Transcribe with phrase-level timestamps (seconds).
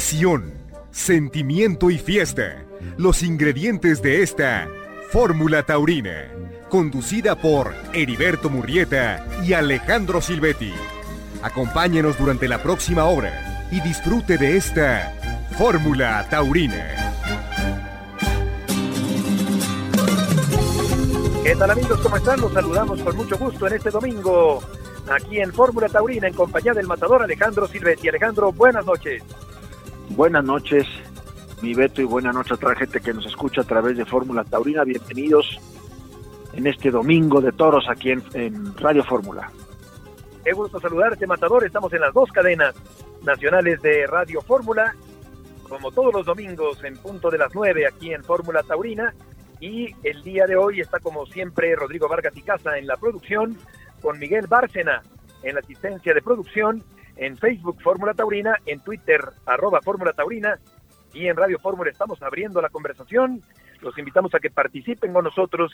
[0.00, 0.54] pasión,
[0.90, 2.64] sentimiento y fiesta.
[2.96, 4.66] Los ingredientes de esta
[5.10, 6.32] Fórmula Taurina,
[6.70, 10.72] conducida por Heriberto Murrieta y Alejandro Silvetti.
[11.42, 15.12] Acompáñenos durante la próxima hora y disfrute de esta
[15.58, 17.12] Fórmula Taurina.
[21.44, 22.00] ¿Qué tal amigos?
[22.00, 22.40] ¿Cómo están?
[22.40, 24.62] Los saludamos con mucho gusto en este domingo
[25.10, 28.08] aquí en Fórmula Taurina en compañía del matador Alejandro Silvetti.
[28.08, 29.22] Alejandro, buenas noches.
[30.10, 30.86] Buenas noches,
[31.62, 34.04] mi Beto, y buenas noches a toda la gente que nos escucha a través de
[34.04, 34.82] Fórmula Taurina.
[34.82, 35.58] Bienvenidos
[36.52, 39.52] en este domingo de toros aquí en, Radio Fórmula.
[40.44, 41.64] Qué gusto saludarte, Matador.
[41.64, 42.74] Estamos en las dos cadenas
[43.22, 44.96] nacionales de Radio Fórmula,
[45.68, 49.14] como todos los domingos en punto de las nueve aquí en Fórmula Taurina.
[49.60, 53.56] Y el día de hoy está como siempre Rodrigo Vargas y Casa en la producción,
[54.02, 55.02] con Miguel Bárcena
[55.44, 56.82] en la asistencia de producción,
[57.20, 60.58] en Facebook Fórmula Taurina, en Twitter arroba Fórmula Taurina
[61.12, 63.42] y en Radio Fórmula estamos abriendo la conversación.
[63.82, 65.70] Los invitamos a que participen con nosotros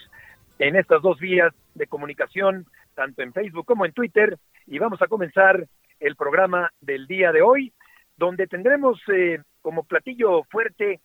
[0.59, 4.39] en estas dos vías de comunicación, tanto en Facebook como en Twitter.
[4.67, 5.69] Y vamos a comenzar
[6.01, 7.73] el programa del día de hoy,
[8.17, 11.01] donde tendremos eh, como platillo fuerte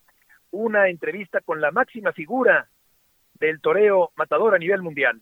[0.49, 2.67] una entrevista con la máxima figura
[3.35, 5.21] del toreo matador a nivel mundial.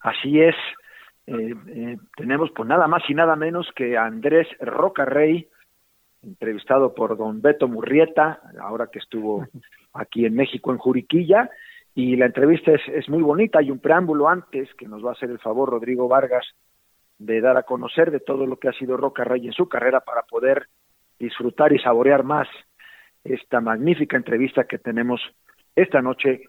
[0.00, 0.56] Así es.
[1.30, 5.46] Eh, eh, tenemos pues nada más y nada menos que Andrés Rocarrey,
[6.22, 9.46] entrevistado por don Beto Murrieta, ahora que estuvo
[9.92, 11.48] aquí en México en Juriquilla,
[11.94, 15.12] y la entrevista es, es muy bonita, hay un preámbulo antes que nos va a
[15.12, 16.46] hacer el favor Rodrigo Vargas
[17.18, 20.22] de dar a conocer de todo lo que ha sido Rocarrey en su carrera para
[20.22, 20.66] poder
[21.18, 22.48] disfrutar y saborear más
[23.22, 25.20] esta magnífica entrevista que tenemos
[25.76, 26.42] esta noche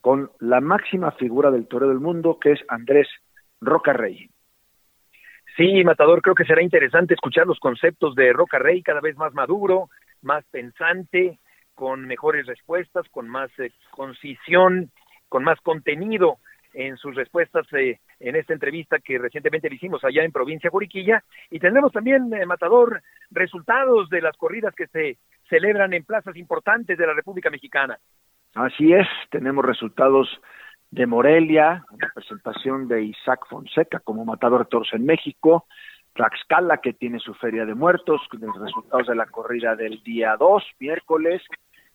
[0.00, 3.06] con la máxima figura del toreo del mundo, que es Andrés
[3.60, 4.30] Rocarrey.
[5.56, 9.88] Sí, Matador, creo que será interesante escuchar los conceptos de Rocarrey cada vez más maduro,
[10.20, 11.38] más pensante,
[11.74, 14.90] con mejores respuestas, con más eh, concisión,
[15.28, 16.38] con más contenido
[16.74, 21.24] en sus respuestas eh, en esta entrevista que recientemente le hicimos allá en provincia Juriquilla.
[21.50, 25.16] Y tendremos también, eh, Matador, resultados de las corridas que se
[25.48, 27.98] celebran en plazas importantes de la República Mexicana.
[28.54, 30.28] Así es, tenemos resultados
[30.90, 35.66] de Morelia, representación de Isaac Fonseca como matador de toros en México,
[36.14, 40.64] Tlaxcala que tiene su feria de muertos, los resultados de la corrida del día 2,
[40.80, 41.42] miércoles,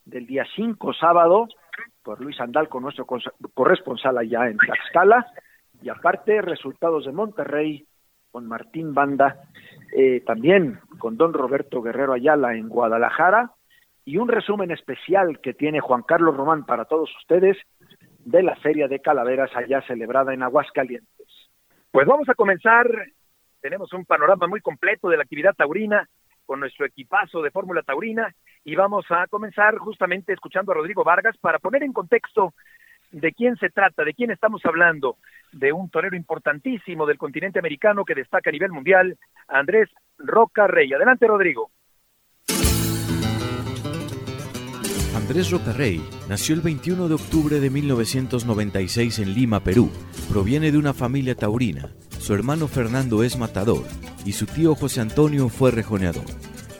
[0.05, 1.47] del día 5, sábado,
[2.03, 3.05] por Luis Andal con nuestro
[3.53, 5.25] corresponsal allá en Tlaxcala,
[5.81, 7.85] y aparte resultados de Monterrey
[8.31, 9.41] con Martín Banda,
[9.95, 13.51] eh, también con don Roberto Guerrero Ayala en Guadalajara,
[14.05, 17.57] y un resumen especial que tiene Juan Carlos Román para todos ustedes
[18.25, 21.27] de la Feria de Calaveras allá celebrada en Aguascalientes.
[21.91, 22.87] Pues vamos a comenzar,
[23.61, 26.07] tenemos un panorama muy completo de la actividad taurina
[26.45, 28.33] con nuestro equipazo de Fórmula Taurina
[28.63, 32.53] y vamos a comenzar justamente escuchando a Rodrigo Vargas para poner en contexto
[33.11, 35.17] de quién se trata, de quién estamos hablando,
[35.51, 39.17] de un torero importantísimo del continente americano que destaca a nivel mundial,
[39.47, 40.93] Andrés Roca Rey.
[40.93, 41.71] Adelante, Rodrigo.
[45.31, 49.89] Andrés Rocarrey nació el 21 de octubre de 1996 en Lima, Perú.
[50.27, 51.89] Proviene de una familia taurina.
[52.19, 53.85] Su hermano Fernando es matador
[54.25, 56.25] y su tío José Antonio fue rejoneador.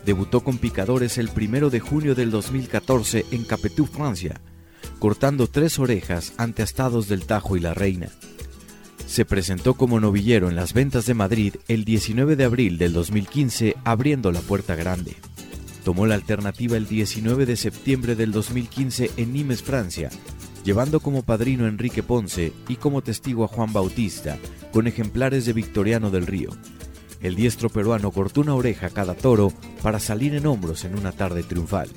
[0.06, 4.42] Debutó con picadores el 1 de junio del 2014 en Capetou, Francia,
[5.00, 8.10] cortando tres orejas ante astados del Tajo y la Reina.
[9.08, 13.78] Se presentó como novillero en las ventas de Madrid el 19 de abril del 2015
[13.86, 15.16] abriendo la puerta grande.
[15.84, 20.10] Tomó la alternativa el 19 de septiembre del 2015 en Nimes, Francia,
[20.64, 24.38] llevando como padrino a Enrique Ponce y como testigo a Juan Bautista,
[24.72, 26.50] con ejemplares de Victoriano del Río.
[27.22, 31.12] El diestro peruano cortó una oreja a cada toro para salir en hombros en una
[31.12, 31.90] tarde triunfal.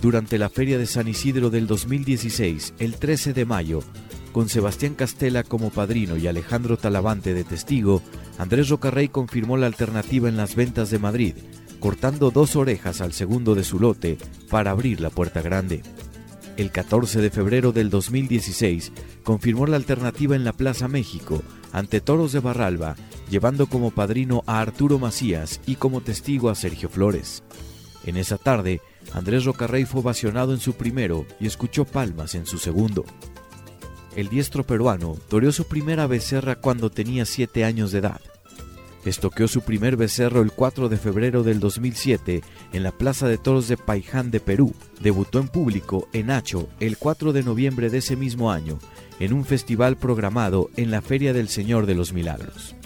[0.00, 3.80] Durante la Feria de San Isidro del 2016, el 13 de mayo,
[4.32, 8.02] con Sebastián Castela como padrino y Alejandro Talavante de testigo,
[8.38, 11.34] Andrés Rocarrey confirmó la alternativa en las ventas de Madrid,
[11.82, 14.16] cortando dos orejas al segundo de su lote
[14.48, 15.82] para abrir la puerta grande.
[16.56, 18.92] El 14 de febrero del 2016
[19.24, 21.42] confirmó la alternativa en la Plaza México
[21.72, 22.94] ante Toros de Barralba,
[23.28, 27.42] llevando como padrino a Arturo Macías y como testigo a Sergio Flores.
[28.06, 28.80] En esa tarde,
[29.12, 33.04] Andrés Rocarrey fue ovacionado en su primero y escuchó palmas en su segundo.
[34.14, 38.20] El diestro peruano toreó su primera becerra cuando tenía siete años de edad.
[39.04, 43.66] Estoqueó su primer becerro el 4 de febrero del 2007 en la Plaza de Toros
[43.66, 44.74] de Paiján de Perú.
[45.00, 48.78] Debutó en público en Hacho el 4 de noviembre de ese mismo año
[49.18, 52.76] en un festival programado en la Feria del Señor de los Milagros.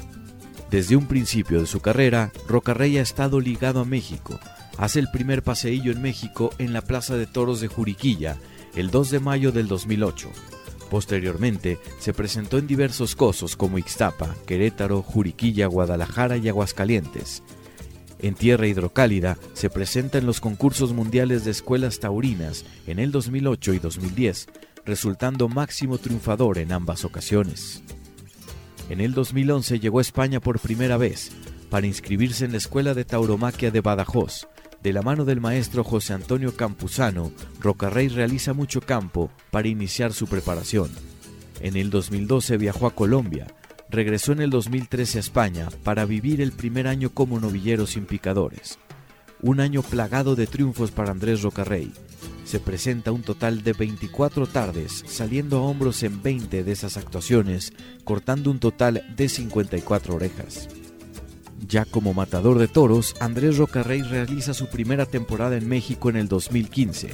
[0.71, 4.41] Desde un principio de su carrera, Rocarrey ha estado ligado a México,
[4.79, 8.37] hace el primer paseillo en México en la Plaza de Toros de Juriquilla
[8.75, 10.31] el 2 de mayo del 2008.
[10.91, 17.43] Posteriormente, se presentó en diversos cosos como Ixtapa, Querétaro, Juriquilla, Guadalajara y Aguascalientes.
[18.19, 23.75] En tierra hidrocálida se presenta en los concursos mundiales de escuelas taurinas en el 2008
[23.75, 24.47] y 2010,
[24.85, 27.83] resultando máximo triunfador en ambas ocasiones.
[28.89, 31.33] En el 2011 llegó a España por primera vez
[31.69, 34.47] para inscribirse en la Escuela de Tauromaquia de Badajoz.
[34.87, 40.29] De la mano del maestro José Antonio Campuzano, Rocarrey realiza mucho campo para iniciar su
[40.29, 40.93] preparación.
[41.59, 43.49] En el 2012 viajó a Colombia,
[43.91, 48.79] regresó en el 2013 a España para vivir el primer año como novillero sin picadores.
[49.43, 51.93] Un año plagado de triunfos para Andrés Rocarrey.
[52.45, 57.73] Se presenta un total de 24 tardes, saliendo a hombros en 20 de esas actuaciones,
[58.05, 60.69] cortando un total de 54 orejas.
[61.67, 66.29] Ya como matador de toros, Andrés Rocarrey realiza su primera temporada en México en el
[66.29, 67.11] 2015,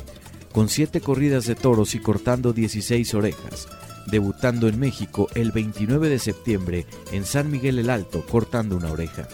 [0.53, 3.69] con 7 corridas de toros y cortando 16 orejas,
[4.07, 9.29] debutando en México el 29 de septiembre en San Miguel el Alto cortando una oreja.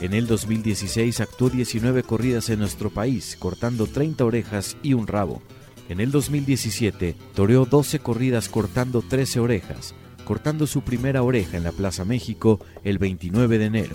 [0.00, 5.40] En el 2016 actuó 19 corridas en nuestro país, cortando 30 orejas y un rabo.
[5.88, 9.94] En el 2017 toreó 12 corridas cortando 13 orejas,
[10.24, 13.94] cortando su primera oreja en la Plaza México el 29 de enero.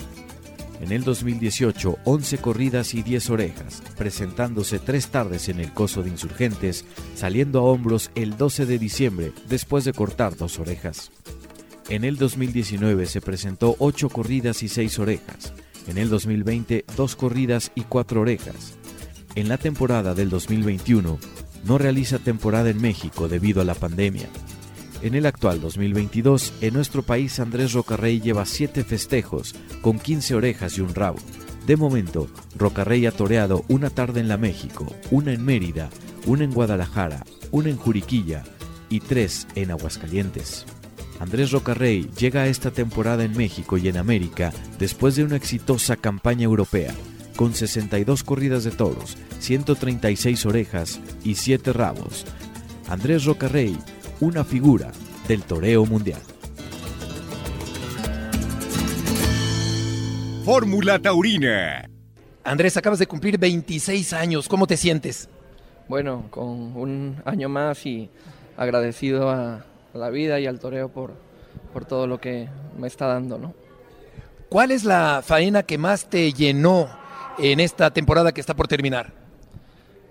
[0.79, 6.09] En el 2018, 11 corridas y 10 orejas, presentándose tres tardes en el Coso de
[6.09, 6.85] Insurgentes,
[7.15, 11.11] saliendo a hombros el 12 de diciembre después de cortar dos orejas.
[11.89, 15.53] En el 2019 se presentó 8 corridas y 6 orejas.
[15.87, 18.75] En el 2020, 2 corridas y 4 orejas.
[19.35, 21.19] En la temporada del 2021,
[21.65, 24.29] no realiza temporada en México debido a la pandemia.
[25.01, 30.77] En el actual 2022, en nuestro país Andrés Rocarrey lleva 7 festejos, con 15 orejas
[30.77, 31.19] y un rabo.
[31.65, 35.89] De momento, Rocarrey ha toreado una tarde en la México, una en Mérida,
[36.25, 38.43] una en Guadalajara, una en Juriquilla
[38.89, 40.65] y tres en Aguascalientes.
[41.21, 45.95] Andrés Rocarrey llega a esta temporada en México y en América después de una exitosa
[45.95, 46.93] campaña europea,
[47.37, 52.25] con 62 corridas de toros, 136 orejas y 7 rabos.
[52.89, 53.77] Andrés Rocarrey
[54.21, 54.91] una figura
[55.27, 56.21] del toreo mundial.
[60.43, 61.87] Fórmula Taurina.
[62.43, 64.47] Andrés, acabas de cumplir 26 años.
[64.47, 65.29] ¿Cómo te sientes?
[65.87, 68.09] Bueno, con un año más y
[68.57, 71.13] agradecido a la vida y al toreo por,
[71.73, 73.53] por todo lo que me está dando, ¿no?
[74.49, 76.89] ¿Cuál es la faena que más te llenó
[77.37, 79.13] en esta temporada que está por terminar?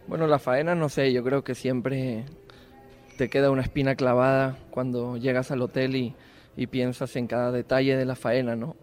[0.07, 2.25] Bueno, la faena no sé, yo creo que siempre
[3.19, 6.15] te queda una espina clavada cuando llegas al hotel y,
[6.71, 8.75] piensas en cada detalle de la faena, ¿no?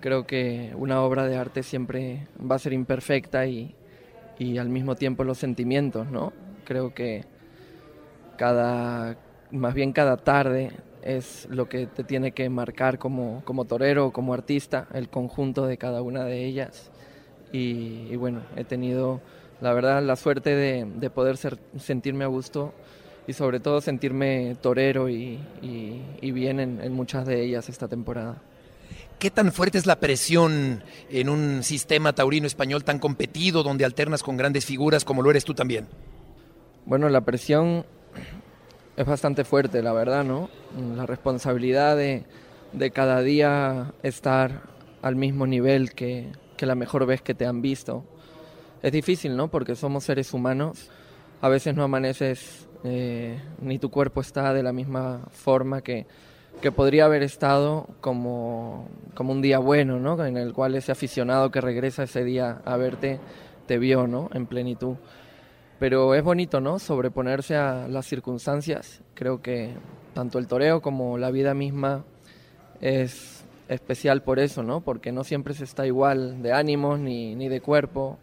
[0.00, 3.74] Creo que una obra de arte siempre va a ser imperfecta y,
[4.58, 6.32] al mismo tiempo los sentimientos, ¿no?
[6.64, 7.24] Creo que
[8.36, 9.16] cada,
[9.50, 10.72] más bien cada tarde
[11.02, 15.78] es lo que te tiene que marcar como, como torero como artista, el conjunto de
[15.78, 16.90] cada una de ellas.
[17.52, 19.20] Y, bueno, he tenido,
[19.60, 22.72] la verdad, la suerte de, de poder ser, sentirme a gusto
[23.30, 25.38] y sobre todo sentirme torero y,
[26.20, 28.42] bien en, muchas de ellas esta temporada.
[29.20, 34.24] ¿Qué tan fuerte es la presión en un sistema taurino español tan competido donde alternas
[34.24, 35.86] con grandes figuras como lo eres tú también?
[36.86, 37.86] Bueno, la presión
[38.96, 40.50] es bastante fuerte, la verdad, ¿no?
[40.96, 42.24] La responsabilidad de,
[42.92, 44.62] cada día estar
[45.02, 48.04] al mismo nivel que, que la mejor vez que te han visto.
[48.82, 49.48] Es difícil, ¿no?
[49.52, 50.90] Porque somos seres humanos.
[51.42, 56.06] A veces no amaneces eh, ni tu cuerpo está de la misma forma que,
[56.62, 60.24] que podría haber estado como, como, un día bueno, ¿no?
[60.24, 63.20] En el cual ese aficionado que regresa ese día a verte
[63.66, 64.30] te vio, ¿no?
[64.32, 64.96] En plenitud.
[65.78, 66.78] Pero es bonito, ¿no?
[66.78, 69.02] Sobreponerse a las circunstancias.
[69.14, 69.70] Creo que
[70.14, 72.04] tanto el toreo como la vida misma
[72.80, 74.80] es especial por eso, ¿no?
[74.80, 78.18] Porque no siempre se está igual de ánimos ni, ni de cuerpo.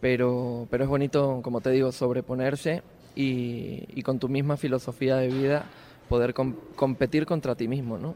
[0.00, 2.82] Pero, pero es bonito, como te digo, sobreponerse
[3.14, 5.66] y, con tu misma filosofía de vida
[6.08, 8.14] poder competir contra ti mismo, ¿no?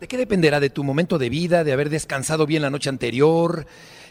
[0.00, 0.60] ¿De qué dependerá?
[0.60, 1.64] ¿De tu momento de vida?
[1.64, 3.66] ¿De haber descansado bien la noche anterior?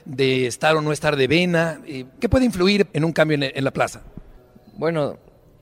[0.05, 1.79] ¿De estar o no estar de vena?
[1.85, 4.01] Eh, ¿Qué puede influir en un cambio en, la plaza?
[4.75, 5.17] Bueno,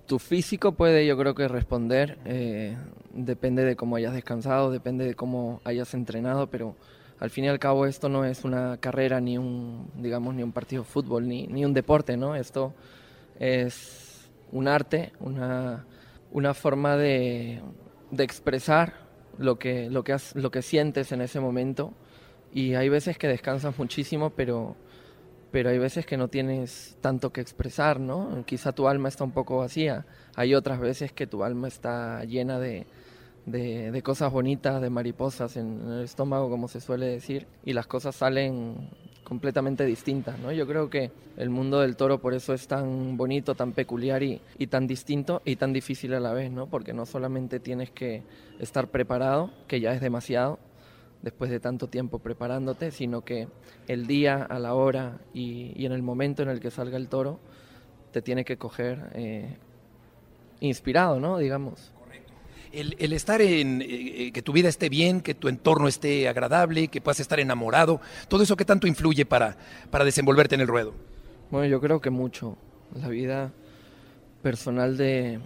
[0.08, 2.76] tu físico puede yo creo que responder, eh,
[3.14, 6.76] depende de cómo hayas descansado, depende de cómo hayas entrenado, pero
[7.20, 10.52] al fin y al cabo esto no es una carrera ni un, digamos, ni un
[10.52, 12.36] partido de fútbol, ni, ni un deporte, ¿no?
[12.36, 12.74] Esto
[13.40, 14.05] es
[14.52, 15.86] un arte, una,
[16.32, 17.62] una forma de,
[18.12, 18.94] de, expresar
[19.38, 21.94] lo que, lo, que lo que sientes en ese momento.
[22.54, 24.76] Y hay veces que descansas muchísimo, pero,
[25.52, 28.44] pero hay veces que no tienes tanto que expresar, ¿no?
[28.46, 30.06] Quizá tu alma está un poco vacía.
[30.36, 32.88] Hay otras veces que tu alma está llena de,
[33.46, 38.16] de, cosas bonitas, de mariposas en, el estómago, como se suele decir, y las cosas
[38.16, 38.90] salen
[39.26, 40.54] completamente distintas, ¿no?
[40.54, 44.40] Yo creo que el mundo del toro por eso es tan bonito, tan peculiar y,
[44.58, 46.68] y, tan distinto y tan difícil a la vez, ¿no?
[46.68, 48.24] Porque no solamente tienes que
[48.60, 50.60] estar preparado, que ya es demasiado,
[51.26, 53.48] después de tanto tiempo preparándote, sino que
[53.88, 57.40] el día, a la hora y, en el momento en el que salga el toro,
[58.12, 59.58] te tiene que coger eh,
[60.60, 61.40] inspirado, ¿no?
[61.40, 61.92] Digamos.
[62.76, 66.28] El, el, estar en, eh, eh, que tu vida esté bien, que tu entorno esté
[66.28, 69.58] agradable, que puedas estar enamorado, todo eso que tanto influye para,
[69.90, 70.94] para desenvolverte en el ruedo.
[71.52, 72.58] Bueno, yo creo que mucho.
[72.94, 73.52] La vida
[74.42, 75.40] personal de,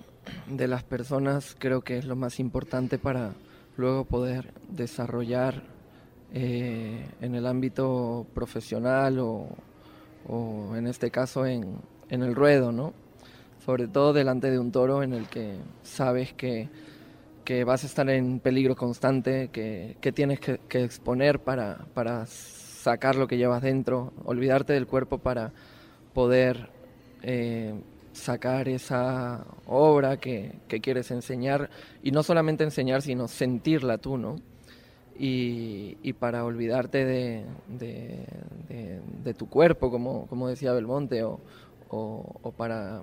[0.48, 3.33] de las personas creo que es lo más importante para,
[3.79, 5.63] luego poder desarrollar
[6.33, 9.48] eh, en el ámbito profesional o,
[10.75, 12.93] en este caso en, el ruedo, ¿no?
[13.65, 16.69] Sobre todo delante de un toro en el que sabes que,
[17.65, 23.38] vas a estar en peligro constante, que, tienes que, exponer para, para, sacar lo que
[23.38, 25.51] llevas dentro, olvidarte del cuerpo para
[26.13, 26.70] poder
[27.24, 27.74] eh,
[28.13, 31.70] sacar esa obra que, quieres enseñar
[32.03, 34.36] y no solamente enseñar, sino sentirla tú, ¿no?
[35.18, 41.41] Y, para olvidarte de, de, tu cuerpo, como, como decía Belmonte, o,
[41.89, 43.01] o, para,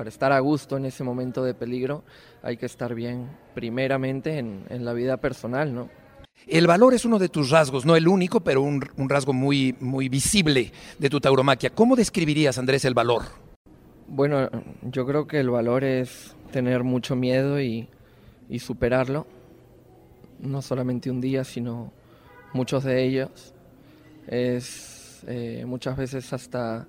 [0.00, 2.04] para, estar a gusto en ese momento de peligro,
[2.42, 5.90] hay que estar bien primeramente en, en la vida personal, ¿no?
[6.46, 9.76] El valor es uno de tus rasgos, no el único, pero un, un rasgo muy,
[9.78, 11.68] muy visible de tu tauromaquia.
[11.68, 13.24] ¿Cómo describirías, Andrés, el valor?
[14.08, 14.48] Bueno,
[14.80, 17.86] yo creo que el valor es tener mucho miedo y,
[18.58, 19.26] superarlo.
[20.38, 21.92] No solamente un día, sino
[22.54, 23.54] muchos de ellos.
[24.26, 26.88] Es eh, muchas veces hasta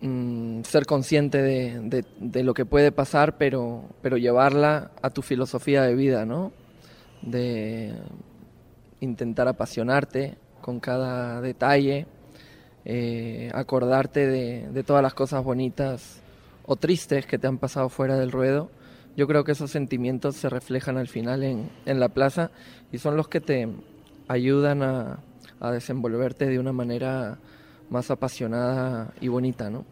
[0.00, 5.94] mm, ser consciente de, lo que puede pasar, pero, pero llevarla a tu filosofía de
[5.94, 6.52] vida, ¿no?
[7.22, 7.94] De
[9.00, 12.06] intentar apasionarte con cada detalle
[12.84, 16.22] eh, acordarte de, todas las cosas bonitas
[16.64, 18.70] o tristes que te han pasado fuera del ruedo.
[19.16, 22.50] Yo creo que esos sentimientos se reflejan al final en, la plaza
[22.90, 23.68] y son los que te
[24.28, 25.18] ayudan a,
[25.72, 27.38] desenvolverte de una manera
[27.90, 29.84] más apasionada y bonita, ¿no?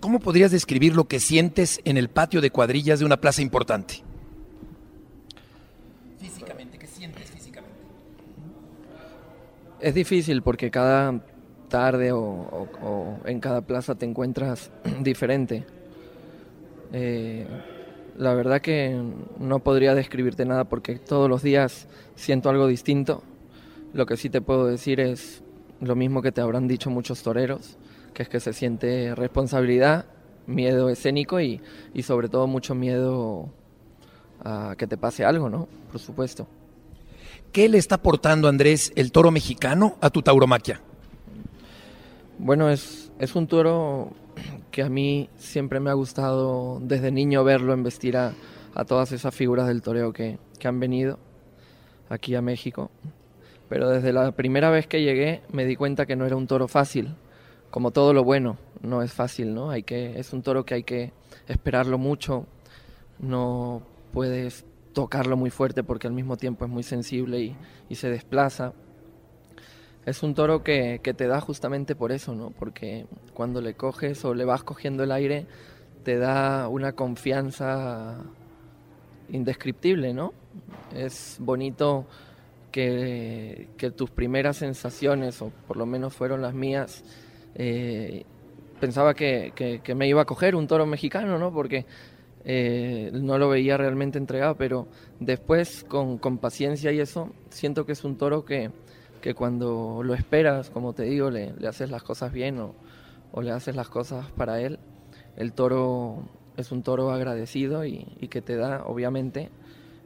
[0.00, 4.02] ¿Cómo podrías describir lo que sientes en el patio de cuadrillas de una plaza importante?
[6.18, 7.76] Físicamente, ¿qué sientes físicamente?
[9.80, 11.20] Es difícil porque cada
[11.68, 12.66] tarde o,
[13.24, 15.64] en cada plaza te encuentras diferente.
[16.92, 17.46] Eh,
[18.18, 19.00] la verdad que
[19.38, 21.86] no podría describirte nada porque todos los días
[22.16, 23.22] siento algo distinto.
[23.92, 25.42] Lo que sí te puedo decir es
[25.82, 27.76] lo mismo que te habrán dicho muchos toreros,
[28.14, 30.06] que es que se siente responsabilidad,
[30.46, 31.60] miedo escénico y,
[31.92, 33.50] y sobre todo mucho miedo
[34.44, 35.68] a que te pase algo, ¿no?
[35.90, 36.46] Por supuesto.
[37.50, 40.80] ¿Qué le está aportando, Andrés, el toro mexicano a tu tauromaquia?
[42.38, 44.12] Bueno, es, es un toro
[44.70, 48.32] que a mí siempre me ha gustado desde niño verlo embestir a,
[48.74, 51.18] a todas esas figuras del toreo que, que han venido
[52.08, 52.90] aquí a México.
[53.72, 56.68] Pero desde la primera vez que llegué me di cuenta que no era un toro
[56.68, 57.16] fácil.
[57.70, 59.70] Como todo lo bueno, no es fácil, ¿no?
[59.70, 61.14] Hay que, es un toro que hay que
[61.48, 62.46] esperarlo mucho.
[63.18, 63.80] No
[64.12, 67.56] puedes tocarlo muy fuerte porque al mismo tiempo es muy sensible y,
[67.88, 68.74] y se desplaza.
[70.04, 72.50] Es un toro que, te da justamente por eso, ¿no?
[72.50, 75.46] Porque cuando le coges o le vas cogiendo el aire,
[76.04, 78.18] te da una confianza
[79.30, 80.34] indescriptible, ¿no?
[80.94, 82.04] Es bonito
[82.72, 87.04] que, tus primeras sensaciones, o por lo menos fueron las mías,
[87.54, 88.24] eh,
[88.80, 89.52] pensaba que,
[89.94, 91.52] me iba a coger un toro mexicano, ¿no?
[91.52, 91.86] Porque
[92.44, 94.88] eh, no lo veía realmente entregado, pero
[95.20, 98.70] después con, con paciencia y eso, siento que es un toro que
[99.22, 102.74] que cuando lo esperas, como te digo, le, haces las cosas bien o,
[103.40, 104.78] le haces las cosas para él,
[105.36, 109.48] el toro es un toro agradecido y, que te da, obviamente,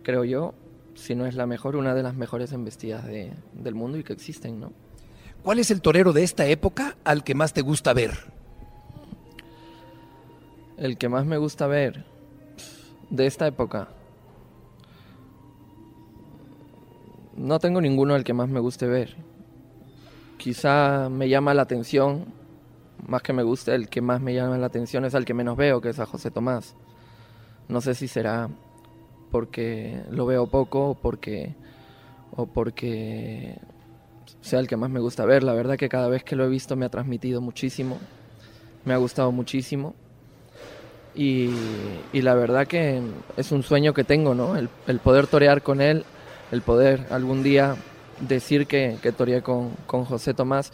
[0.05, 0.55] creo yo,
[0.97, 4.59] si no es la mejor, una de las mejores embestidas del mundo y que existen,
[4.59, 4.73] ¿no?
[5.43, 8.13] ¿Cuál es el torero de esta época al que más te gusta ver?
[10.77, 12.05] El que más me gusta ver
[13.11, 13.89] de esta época.
[17.37, 19.15] No tengo ninguno al que más me guste ver.
[20.39, 22.33] Quizá me llama la atención,
[23.07, 25.57] más que me guste, el que más me llama la atención es al que menos
[25.57, 26.75] veo, que es a José Tomás.
[27.69, 28.49] No sé si será
[29.31, 31.55] porque lo veo poco o porque,
[32.33, 33.59] o porque
[34.41, 35.43] sea el que más me gusta ver.
[35.43, 37.99] La verdad que cada vez que lo he visto me ha transmitido muchísimo,
[38.85, 39.95] me ha gustado muchísimo.
[41.15, 41.51] Y,
[42.13, 43.01] la verdad que
[43.37, 44.57] es un sueño que tengo, ¿no?
[44.57, 46.05] El, poder torear con él,
[46.53, 47.77] el poder algún día
[48.21, 50.73] decir que, que toreé con, con José Tomás,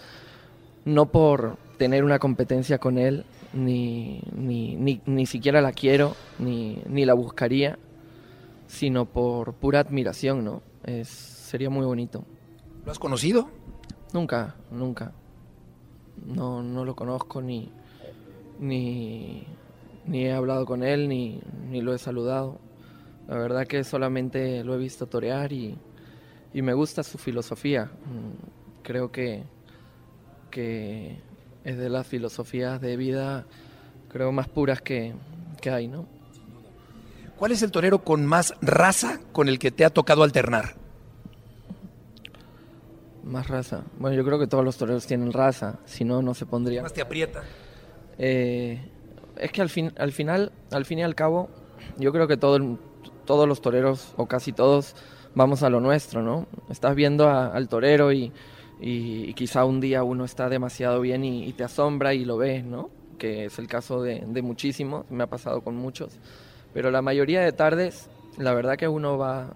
[0.84, 7.04] no por tener una competencia con él, ni, ni, ni, siquiera la quiero, ni, ni,
[7.04, 7.78] la buscaría,
[8.72, 10.62] sino por pura admiración, ¿no?
[10.82, 12.24] Es, sería muy bonito.
[12.86, 13.50] ¿Lo has conocido?
[14.14, 15.12] Nunca, nunca.
[16.24, 17.70] No, no lo conozco ni,
[18.58, 19.46] ni,
[20.06, 22.60] ni he hablado con él, ni, ni lo he saludado.
[23.28, 25.78] La verdad que solamente lo he visto torear y,
[26.54, 27.90] y me gusta su filosofía.
[28.06, 29.44] Mm, creo que,
[30.50, 31.18] que
[31.62, 33.44] es de las filosofías de vida,
[34.08, 35.12] creo, más puras que,
[35.60, 36.06] que hay, ¿no?
[37.42, 40.76] ¿Cuál es el torero con más raza con el que te ha tocado alternar?
[43.24, 43.82] Más raza.
[43.98, 46.82] Bueno, yo creo que todos los toreros tienen raza, si no, no se pondría.
[46.82, 47.42] Más te aprieta.
[48.16, 48.80] Eh,
[49.36, 51.50] es que al, fin, al final, al fin y al cabo,
[51.98, 52.78] yo creo que todo
[53.24, 54.94] todos los toreros, o casi todos,
[55.34, 56.46] vamos a lo nuestro, ¿no?
[56.70, 58.30] Estás viendo al torero y,
[58.80, 62.88] y, quizá un día uno está demasiado bien y, te asombra y lo ves, ¿no?
[63.18, 66.20] Que es el caso de, muchísimos, me ha pasado con muchos.
[66.74, 69.54] Pero la mayoría de tardes, la verdad que uno va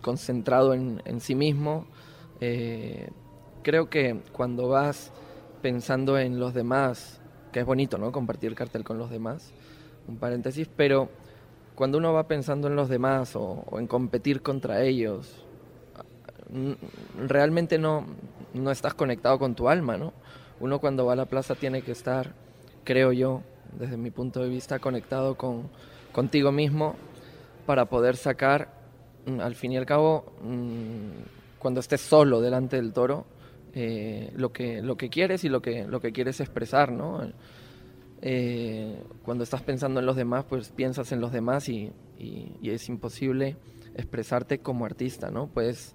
[0.00, 1.86] concentrado en, en, sí mismo.
[2.40, 3.10] Eh,
[3.62, 5.12] creo que cuando vas
[5.62, 7.20] pensando en los demás,
[7.52, 8.12] que es bonito, ¿no?
[8.12, 9.52] Compartir cartel con los demás,
[10.08, 11.10] un paréntesis, pero
[11.74, 15.44] cuando uno va pensando en los demás o en competir contra ellos,
[17.26, 18.06] realmente no,
[18.54, 20.12] no estás conectado con tu alma, ¿no?
[20.58, 22.34] Uno cuando va a la plaza tiene que estar,
[22.84, 23.42] creo yo,
[23.78, 25.70] desde mi punto de vista, conectado con,
[26.12, 26.96] contigo mismo
[27.66, 28.72] para poder sacar,
[29.26, 33.26] mm, al fin y al cabo, mm, cuando estés solo delante del toro,
[33.72, 37.20] eh, lo, que, lo que quieres y lo que, lo que quieres expresar, ¿no?
[38.22, 42.88] Eh, cuando estás pensando en los demás, pues piensas en los demás y, y, es
[42.88, 43.56] imposible
[43.94, 45.46] expresarte como artista, ¿no?
[45.46, 45.94] Puedes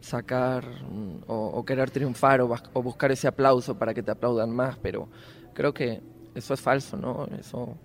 [0.00, 5.08] sacar mm, o, querer triunfar o, buscar ese aplauso para que te aplaudan más, pero
[5.52, 6.00] creo que
[6.34, 7.26] eso es falso, ¿no?
[7.38, 7.76] Eso,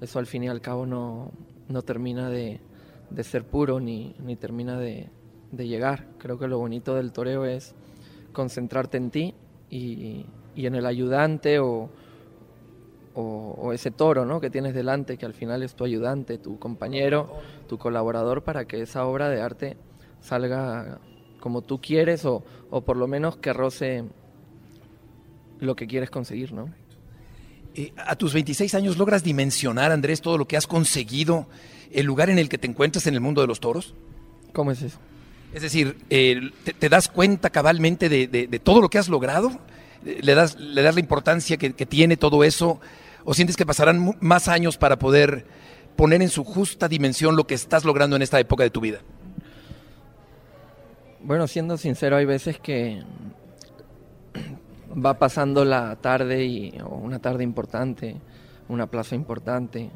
[0.00, 1.32] eso al fin y al cabo no,
[1.68, 2.60] no termina de,
[3.22, 5.08] ser puro ni, ni termina de,
[5.52, 6.06] llegar.
[6.18, 7.74] Creo que lo bonito del toreo es
[8.32, 9.34] concentrarte en ti
[9.70, 11.88] y, en el ayudante o,
[13.14, 14.40] o, ese toro ¿no?
[14.40, 18.82] que tienes delante, que al final es tu ayudante, tu compañero, tu colaborador, para que
[18.82, 19.76] esa obra de arte
[20.20, 21.00] salga
[21.40, 22.42] como tú quieres o,
[22.84, 24.04] por lo menos que roce
[25.60, 26.68] lo que quieres conseguir, ¿no?
[27.78, 31.46] Eh, a tus 26 años logras dimensionar, Andrés, todo lo que has conseguido,
[31.92, 33.94] el lugar en el que te encuentras en el mundo de los toros.
[34.52, 34.98] ¿Cómo es eso?
[35.54, 39.60] Es decir, eh, te, das cuenta cabalmente de, todo lo que has logrado?
[40.02, 42.80] ¿Le das, le das la importancia que, que tiene todo eso?
[43.24, 45.46] ¿O sientes que pasarán más años para poder
[45.94, 48.98] poner en su justa dimensión lo que estás logrando en esta época de tu vida?
[51.20, 53.04] Bueno, siendo sincero, hay veces que
[55.04, 58.16] va pasando la tarde y, o una tarde importante,
[58.68, 59.90] una plaza importante,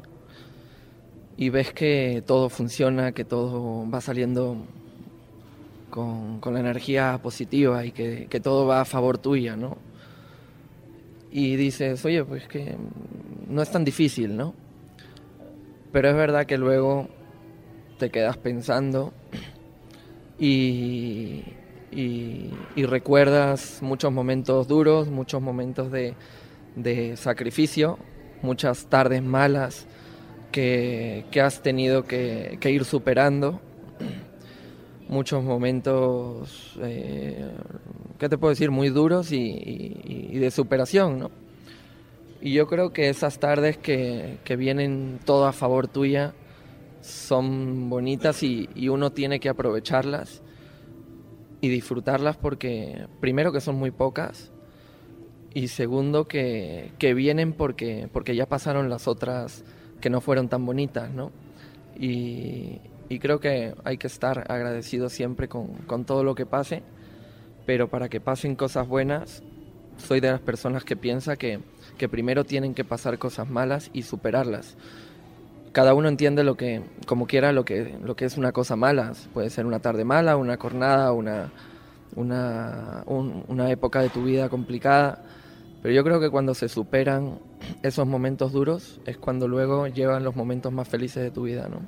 [1.37, 4.57] y ves que todo funciona, que todo va saliendo
[5.89, 9.77] con, la energía positiva y que, que, todo va a favor tuya, ¿no?
[11.31, 12.77] Y dices, oye, pues que
[13.47, 14.53] no es tan difícil, ¿no?
[15.91, 17.07] Pero es verdad que luego
[17.97, 19.13] te quedas pensando
[20.39, 21.43] y,
[21.95, 26.15] y, recuerdas muchos momentos duros, muchos momentos de,
[27.17, 27.97] sacrificio,
[28.41, 29.85] muchas tardes malas
[30.51, 33.61] que, has tenido que, ir superando,
[35.07, 37.51] muchos momentos, eh,
[38.17, 41.31] ¿qué te puedo decir?, muy duros y, de superación, ¿no?
[42.41, 46.33] Y yo creo que esas tardes que vienen todo a favor tuya,
[47.03, 50.41] son bonitas y, uno tiene que aprovecharlas
[51.63, 54.51] y disfrutarlas porque primero que son muy pocas
[55.53, 59.63] y segundo que, vienen porque, porque ya pasaron las otras
[60.01, 61.31] que no fueron tan bonitas, ¿no?
[61.97, 62.81] Y,
[63.21, 66.83] creo que hay que estar agradecido siempre con, todo lo que pase,
[67.65, 69.41] pero para que pasen cosas buenas,
[69.95, 71.59] soy de las personas que piensa que,
[71.97, 74.75] que primero tienen que pasar cosas malas y superarlas
[75.73, 79.13] cada uno entiende lo que, como quiera, lo que, lo que es una cosa mala.
[79.33, 81.51] Puede ser una tarde mala, una jornada, una,
[82.15, 85.23] una, una época de tu vida complicada.
[85.81, 87.39] Pero yo creo que cuando se superan
[87.83, 91.81] esos momentos duros es cuando luego llevan los momentos más felices de tu vida, ¿no?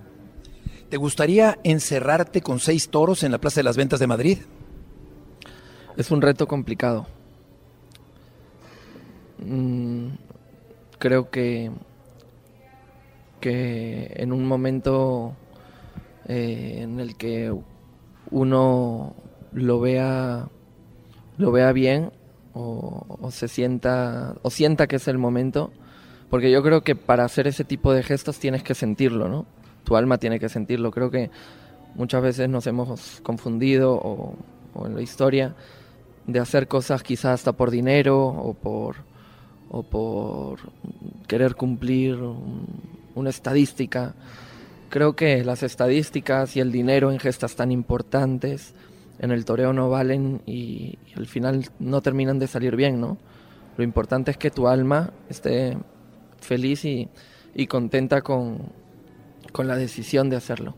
[0.90, 4.40] ¿Te gustaría encerrarte con seis toros en la Plaza de las Ventas de Madrid?
[5.96, 7.08] Es un reto complicado.
[9.40, 10.10] Mm,
[11.00, 11.72] creo que,
[13.46, 15.36] que en un momento
[16.28, 17.56] eh, en el que
[18.32, 19.14] uno
[19.52, 20.50] lo vea,
[21.38, 22.12] lo vea bien
[22.56, 25.72] o, se sienta, o sienta que es el momento,
[26.32, 29.46] porque yo creo que para hacer ese tipo de gestos tienes que sentirlo, ¿no?
[29.84, 30.90] Tu alma tiene que sentirlo.
[30.90, 31.30] Creo que
[31.94, 34.36] muchas veces nos hemos confundido o,
[34.88, 35.54] en la historia
[36.26, 38.96] de hacer cosas quizás hasta por dinero o por,
[39.70, 40.58] o por
[41.28, 42.18] querer cumplir
[43.16, 44.14] una estadística.
[44.90, 48.74] Creo que las estadísticas y el dinero en gestas tan importantes
[49.20, 53.18] en el toreo no valen y, al final no terminan de salir bien, ¿no?
[53.78, 55.78] Lo importante es que tu alma esté
[56.40, 57.10] feliz y,
[57.68, 58.72] contenta con,
[59.58, 60.76] la decisión de hacerlo.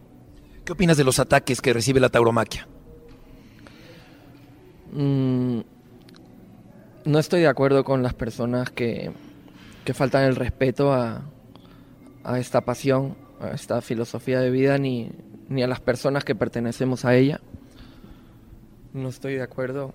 [0.64, 2.68] ¿Qué opinas de los ataques que recibe la tauromaquia?
[4.92, 5.62] Mm,
[7.06, 9.12] no estoy de acuerdo con las personas que,
[9.84, 11.24] que faltan el respeto a,
[12.28, 15.12] a, esta pasión, a esta filosofía de vida, ni,
[15.50, 17.40] ni a las personas que pertenecemos a ella.
[18.94, 19.94] No estoy de acuerdo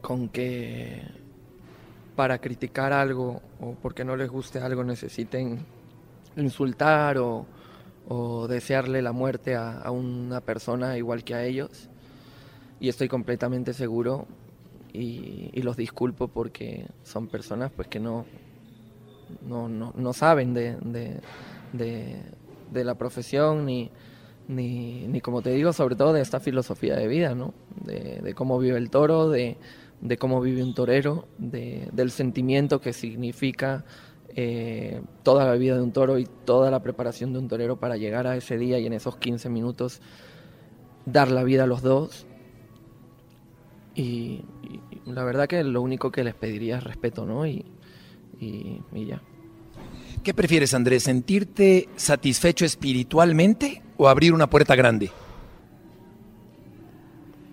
[0.00, 1.02] con que
[2.14, 5.64] para criticar algo o porque no les guste algo necesiten
[6.36, 7.46] insultar o,
[8.48, 11.88] desearle la muerte a, una persona igual que a ellos.
[12.78, 14.26] Y estoy completamente seguro
[14.92, 18.26] y, los disculpo porque son personas pues que no,
[19.46, 20.76] no, saben de,
[21.72, 23.90] de la profesión ni,
[24.48, 27.54] ni, ni como te digo, sobre todo de esta filosofía de vida, ¿no?
[27.84, 29.56] De, cómo vive el toro, de,
[30.18, 33.84] cómo vive un torero, de, del sentimiento que significa
[34.36, 37.96] eh, toda la vida de un toro y toda la preparación de un torero para
[37.96, 40.00] llegar a ese día y en esos 15 minutos
[41.06, 42.26] dar la vida a los dos.
[43.94, 44.44] Y,
[45.06, 47.46] la verdad que lo único que les pediría es respeto, ¿no?
[47.46, 47.64] y,
[48.40, 49.20] y ya.
[50.22, 51.02] ¿Qué prefieres, Andrés?
[51.02, 55.10] ¿Sentirte satisfecho espiritualmente o abrir una puerta grande?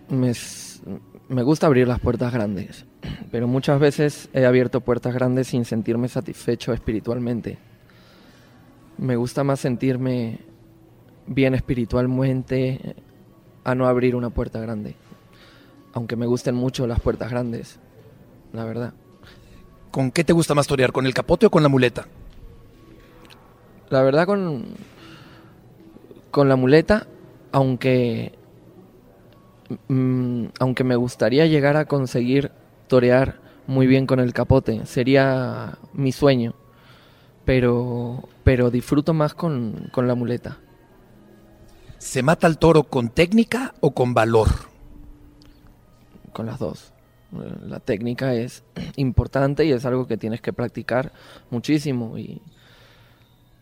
[0.10, 2.86] Me, gusta abrir las puertas grandes,
[3.32, 7.58] pero muchas veces he abierto puertas grandes sin sentirme satisfecho espiritualmente.
[8.98, 10.40] Me gusta más sentirme
[11.28, 12.96] bien espiritualmente
[13.64, 14.96] a no abrir una puerta grande.
[15.94, 17.80] Aunque me gusten mucho las puertas grandes,
[18.54, 18.94] la verdad.
[19.92, 20.94] ¿Con qué te gusta más torear?
[20.94, 22.08] ¿Con el capote o con la muleta?
[23.90, 24.64] La verdad con,
[26.32, 27.08] con la muleta,
[27.52, 28.32] aunque,
[29.90, 32.52] mm, aunque me gustaría llegar a conseguir
[32.88, 36.56] torear muy bien con el capote, sería mi sueño,
[37.44, 40.60] pero, pero disfruto más con, con la muleta.
[41.98, 44.48] ¿Se mata al toro con técnica o con valor?
[46.32, 46.94] Con las dos.
[47.32, 48.64] La técnica es
[48.98, 51.14] importante y es algo que tienes que practicar
[51.50, 52.42] muchísimo y,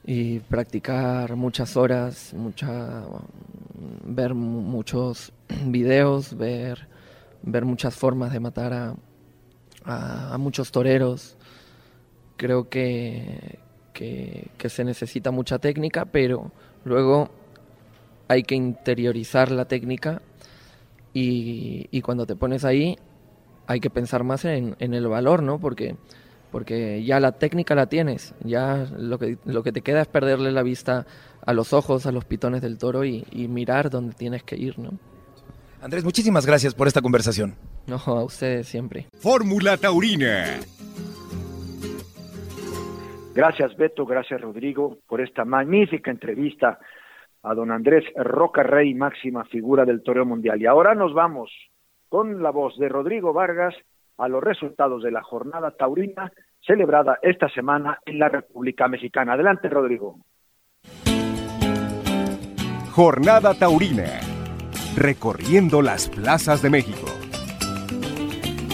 [0.06, 3.04] y practicar muchas horas, mucha,
[4.04, 5.32] ver muchos
[5.66, 6.88] videos, ver,
[7.44, 8.96] ver muchas formas de matar a,
[9.86, 11.38] a, muchos toreros.
[12.38, 13.60] Creo que,
[13.94, 16.52] que, se necesita mucha técnica, pero
[16.86, 17.30] luego
[18.28, 20.22] hay que interiorizar la técnica
[21.14, 22.98] y, y cuando te pones ahí
[23.70, 25.60] hay que pensar más en, en el valor, ¿no?
[25.60, 25.96] Porque
[26.52, 30.52] porque ya la técnica la tienes, ya lo que, lo que te queda es perderle
[30.52, 31.06] la vista
[31.46, 34.92] a los ojos, a los pitones del toro y, mirar dónde tienes que ir, ¿no?
[35.82, 37.54] Andrés, muchísimas gracias por esta conversación.
[37.86, 39.06] No, a ustedes siempre.
[39.20, 40.60] Fórmula Taurina.
[43.36, 46.80] Gracias Beto, gracias Rodrigo por esta magnífica entrevista
[47.44, 50.60] a don Andrés Roca Rey, máxima figura del toreo mundial.
[50.60, 51.52] Y ahora nos vamos
[52.10, 53.76] con la voz de Rodrigo Vargas
[54.18, 59.34] a los resultados de la jornada taurina celebrada esta semana en la República Mexicana.
[59.34, 60.20] Adelante, Rodrigo.
[62.92, 64.20] Jornada taurina,
[64.98, 67.19] recorriendo las plazas de México.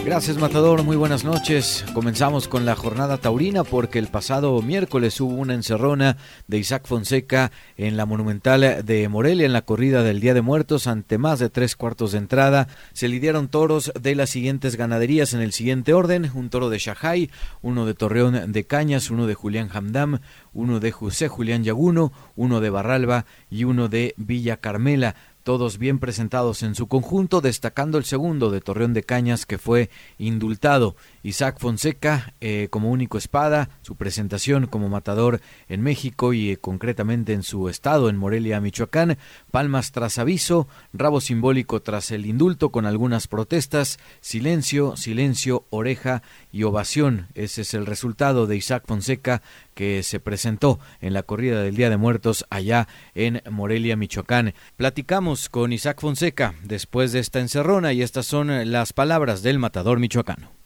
[0.06, 1.84] Gracias Matador, muy buenas noches.
[1.96, 7.52] Comenzamos con la jornada taurina porque el pasado miércoles hubo una encerrona de Isaac Fonseca
[7.76, 11.50] en la Monumental de Morelia en la corrida del Día de Muertos ante más de
[11.50, 12.68] tres cuartos de entrada.
[12.94, 17.32] Se lidiaron toros de las siguientes ganaderías en el siguiente orden, un toro de Shahai,
[17.63, 20.20] uno de Torreón de Cañas, uno de Julián Hamdam,
[20.54, 25.15] uno de José Julián Yaguno, uno de Barralba y uno de Villa Carmela
[25.46, 29.92] todos bien presentados en su conjunto, destacando el segundo de Torreón de Cañas que fue
[30.18, 36.58] indultado Isaac Fonseca eh, como único espada, su presentación como matador en México y eh,
[36.58, 39.18] concretamente en su estado, en Morelia, Michoacán,
[39.50, 46.62] palmas tras aviso, rabo simbólico tras el indulto con algunas protestas, silencio, silencio, oreja y
[46.62, 47.28] ovación.
[47.34, 49.42] Ese es el resultado de Isaac Fonseca
[49.74, 54.54] que se presentó en la corrida del Día de Muertos allá en Morelia, Michoacán.
[54.78, 60.00] Platicamos con Isaac Fonseca después de esta encerrona y estas son las palabras del matador
[60.00, 60.64] michoacano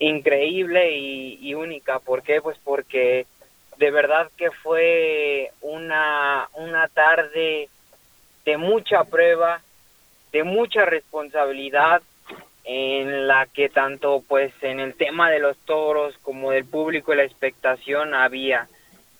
[0.00, 2.00] increíble y, única.
[2.00, 2.40] ¿Por qué?
[2.40, 3.26] Pues porque
[3.76, 7.68] de verdad que fue una, una tarde
[8.44, 9.60] de mucha prueba,
[10.32, 12.02] de mucha responsabilidad,
[12.64, 17.16] en la que tanto pues en el tema de los toros como del público y
[17.16, 18.68] la expectación había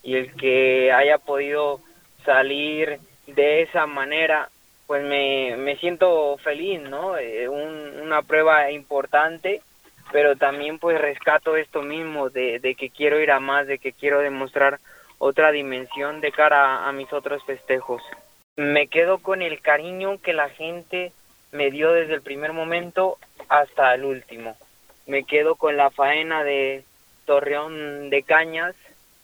[0.03, 1.81] y el que haya podido
[2.25, 4.51] salir de esa manera
[4.87, 9.63] pues me, me siento feliz no eh, una prueba importante
[10.13, 13.93] pero también pues rescato esto mismo de, de, que quiero ir a más, de que
[13.93, 14.79] quiero demostrar
[15.19, 18.03] otra dimensión de cara a, mis otros festejos.
[18.57, 21.13] Me quedo con el cariño que la gente
[21.53, 23.19] me dio desde el primer momento
[23.49, 24.57] hasta el último.
[25.07, 26.85] Me quedo con la faena de
[27.27, 28.75] Torreón de Cañas,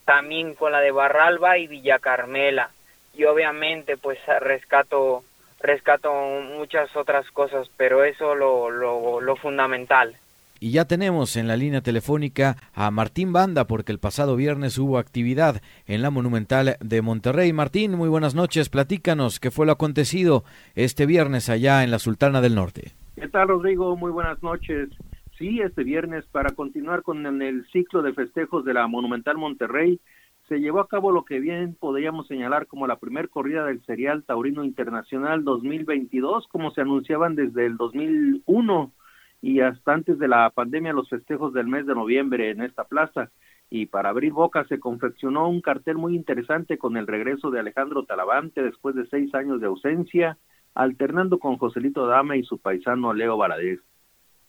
[0.05, 2.71] también con la de Barralba y Villa Carmela.
[3.15, 5.25] Y obviamente pues rescato
[5.59, 10.17] rescato muchas otras cosas, pero eso lo, lo, lo fundamental.
[10.59, 14.99] Y ya tenemos en la línea telefónica a Martín Banda porque el pasado viernes hubo
[14.99, 17.53] actividad en la Monumental de Monterrey.
[17.53, 18.71] Martín, muy buenas noches.
[18.71, 22.93] Platícanos qué fue lo acontecido este viernes allá en la Sultana del Norte.
[23.17, 23.97] ¿Qué tal, Rodrigo?
[23.97, 24.89] Muy buenas noches.
[25.37, 30.01] Sí, este viernes, para continuar con el ciclo de festejos de la Monumental Monterrey,
[30.49, 34.23] se llevó a cabo lo que bien podríamos señalar como la primer corrida del serial
[34.23, 38.93] Taurino Internacional 2022, como se anunciaban desde el 2001
[39.41, 43.31] y hasta antes de la pandemia los festejos del mes de noviembre en esta plaza.
[43.69, 48.05] Y para abrir boca se confeccionó un cartel muy interesante con el regreso de Alejandro
[48.05, 50.39] Talavante después de seis años de ausencia,
[50.75, 53.81] alternando con Joselito Dama y su paisano Leo Valadez.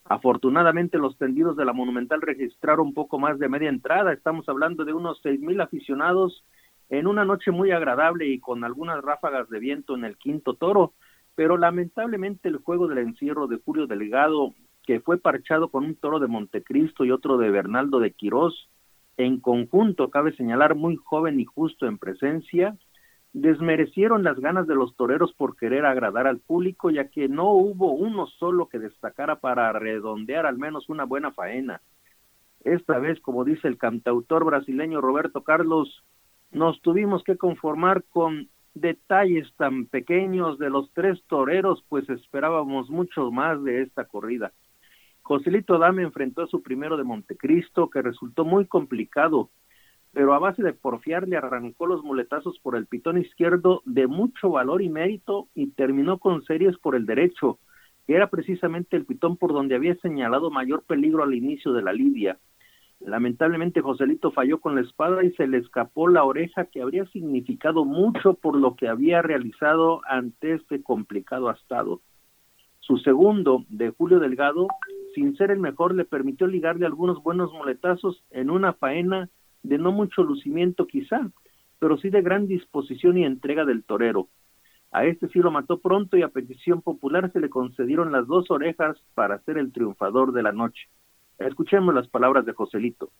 [0.04, 4.94] Afortunadamente los tendidos de la Monumental registraron poco más de media entrada, estamos hablando de
[4.94, 6.44] unos seis mil aficionados
[6.88, 10.94] en una noche muy agradable y con algunas ráfagas de viento en el quinto toro,
[11.34, 14.54] pero lamentablemente el juego del encierro de Julio Delgado
[14.88, 18.70] que fue parchado con un toro de Montecristo y otro de Bernaldo de Quirós,
[19.18, 22.74] en conjunto, cabe señalar, muy joven y justo en presencia,
[23.34, 27.92] desmerecieron las ganas de los toreros por querer agradar al público, ya que no hubo
[27.92, 31.82] uno solo que destacara para redondear al menos una buena faena.
[32.64, 36.02] Esta vez, como dice el cantautor brasileño Roberto Carlos,
[36.50, 43.30] nos tuvimos que conformar con detalles tan pequeños de los tres toreros, pues esperábamos mucho
[43.30, 44.50] más de esta corrida.
[45.28, 49.50] Joselito Dame enfrentó a su primero de Montecristo, que resultó muy complicado,
[50.14, 54.48] pero a base de porfiar le arrancó los muletazos por el pitón izquierdo de mucho
[54.48, 57.58] valor y mérito y terminó con series por el derecho,
[58.06, 61.92] que era precisamente el pitón por donde había señalado mayor peligro al inicio de la
[61.92, 62.38] lidia.
[62.98, 67.84] Lamentablemente Joselito falló con la espada y se le escapó la oreja que habría significado
[67.84, 72.00] mucho por lo que había realizado ante este complicado astado.
[72.80, 74.68] Su segundo, de Julio Delgado,
[75.14, 79.28] sin ser el mejor, le permitió ligarle algunos buenos muletazos en una faena
[79.62, 81.30] de no mucho lucimiento quizá,
[81.78, 84.28] pero sí de gran disposición y entrega del torero.
[84.90, 88.50] A este sí lo mató pronto y a petición popular se le concedieron las dos
[88.50, 90.88] orejas para ser el triunfador de la noche.
[91.38, 93.10] Escuchemos las palabras de Joselito.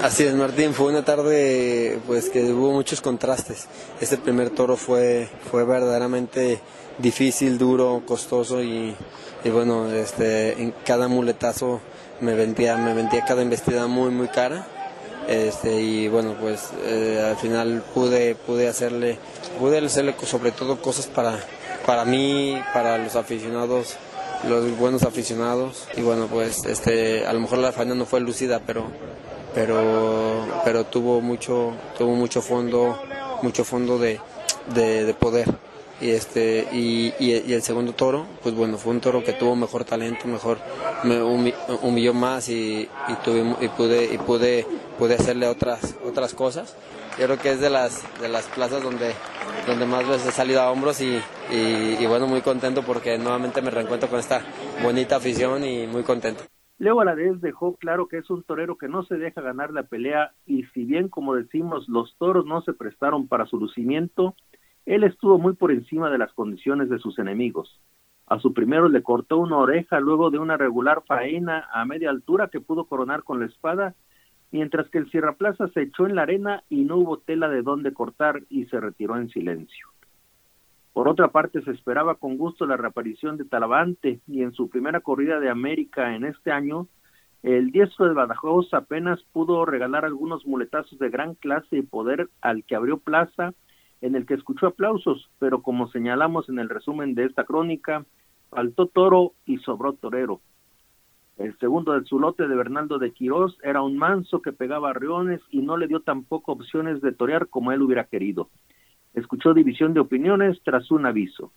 [0.00, 3.68] Así es, Martín, fue una tarde pues que hubo muchos contrastes.
[4.00, 6.60] Este primer toro fue, fue verdaderamente
[6.98, 8.94] difícil, duro, costoso y,
[9.44, 11.80] bueno, este, en cada muletazo
[12.20, 14.66] me vendía, me vendía cada investida muy, muy cara.
[15.28, 19.18] Este, y bueno, pues eh, al final pude, pude hacerle,
[19.58, 21.38] pude hacerle sobre todo cosas para,
[21.86, 23.96] para mí, para los aficionados
[24.48, 28.60] los buenos aficionados y bueno pues este a lo mejor la faena no fue lucida
[28.64, 28.84] pero
[29.54, 33.00] pero, pero tuvo mucho, tuvo mucho fondo,
[33.42, 34.20] mucho fondo de,
[34.74, 35.48] de, poder.
[36.00, 39.84] Y, este, y, y, el segundo toro, pues bueno, fue un toro que tuvo mejor
[39.84, 40.58] talento, mejor,
[41.02, 46.76] me humilló más y, y, tuve, y, pude, y pude, pude hacerle otras, otras cosas.
[47.16, 49.12] Creo que es de las, de las plazas donde,
[49.66, 53.70] donde más veces he salido a hombros y, y bueno, muy contento porque nuevamente me
[53.70, 54.40] reencuentro con esta
[54.84, 56.44] bonita afición y muy contento.
[56.78, 60.32] Leo Valadez dejó claro que es un torero que no se deja ganar la pelea
[60.46, 64.36] y si bien, como decimos, los toros no se prestaron para su lucimiento,
[64.88, 67.78] él estuvo muy por encima de las condiciones de sus enemigos.
[68.26, 72.48] A su primero le cortó una oreja luego de una regular faena a media altura
[72.48, 73.94] que pudo coronar con la espada,
[74.50, 77.60] mientras que el Sierra Plaza se echó en la arena y no hubo tela de
[77.60, 79.88] dónde cortar y se retiró en silencio.
[80.94, 85.00] Por otra parte, se esperaba con gusto la reaparición de Talavante y en su primera
[85.00, 86.88] corrida de América en este año,
[87.42, 92.64] el diestro de Badajoz apenas pudo regalar algunos muletazos de gran clase y poder al
[92.64, 93.52] que abrió plaza,
[94.00, 98.04] en el que escuchó aplausos, pero como señalamos en el resumen de esta crónica,
[98.50, 100.40] faltó toro y sobró torero.
[101.36, 105.62] El segundo del zulote de Bernaldo de Quirós era un manso que pegaba reones y
[105.62, 108.48] no le dio tampoco opciones de torear como él hubiera querido
[109.14, 111.52] escuchó división de opiniones tras un aviso.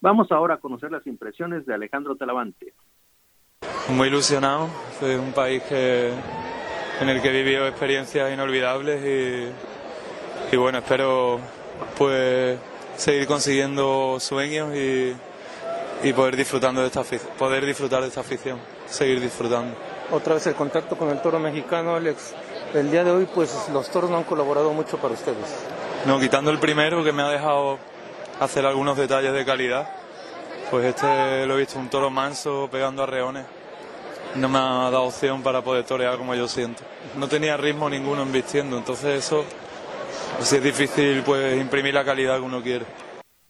[0.00, 2.72] Vamos ahora a conocer las impresiones de Alejandro Talavante.
[3.90, 4.68] Muy ilusionado,
[5.02, 9.52] es un país en el que he experiencias inolvidables
[10.52, 11.38] y bueno, espero
[11.96, 12.58] pues
[12.96, 15.14] seguir consiguiendo sueños y,
[16.02, 17.02] y poder disfrutando de esta
[17.38, 19.74] poder disfrutar de esta afición, seguir disfrutando.
[20.12, 22.34] Otra vez el contacto con el toro mexicano, Alex.
[22.74, 25.64] El día de hoy, pues los toros no han colaborado mucho para ustedes.
[26.06, 27.78] No, quitando el primero que me ha dejado
[28.40, 29.88] hacer algunos detalles de calidad,
[30.70, 33.44] pues este lo he visto un toro manso pegando a reones.
[34.36, 36.82] No me ha dado opción para poder torear como yo siento.
[37.16, 39.44] No tenía ritmo ninguno en vistiendo, entonces eso,
[40.38, 42.86] si es difícil pues imprimir la calidad que uno quiere.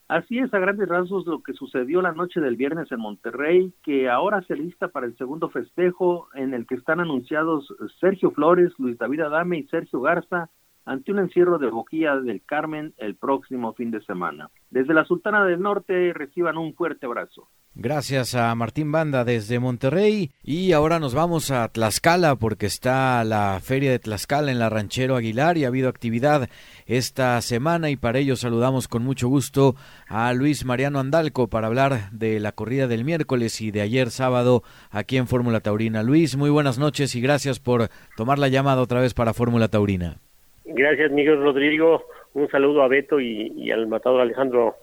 [0.09, 4.09] Así es a grandes rasgos lo que sucedió la noche del viernes en Monterrey, que
[4.09, 8.99] ahora se lista para el segundo festejo en el que están anunciados Sergio Flores, Luis
[8.99, 10.51] David Adame y Sergio Garza,
[10.85, 14.51] ante un encierro de Boquilla del Carmen el próximo fin de semana.
[14.71, 17.49] Desde la Sultana del Norte reciban un fuerte abrazo.
[17.77, 23.59] Gracias a Martín Banda desde Monterrey y ahora nos vamos a Tlaxcala porque está la
[23.63, 26.49] feria de Tlaxcala en la Ranchero Aguilar y ha habido actividad
[26.87, 29.77] esta semana y para ello saludamos con mucho gusto
[30.09, 34.63] a Luis Mariano Andalco para hablar de la corrida del miércoles y de ayer sábado
[34.91, 36.03] aquí en Fórmula Taurina.
[36.03, 40.17] Luis, muy buenas noches y gracias por tomar la llamada otra vez para Fórmula Taurina.
[40.65, 42.05] Gracias, Miguel Rodrigo.
[42.35, 44.77] Un saludo a Beto y, al matador Alejandro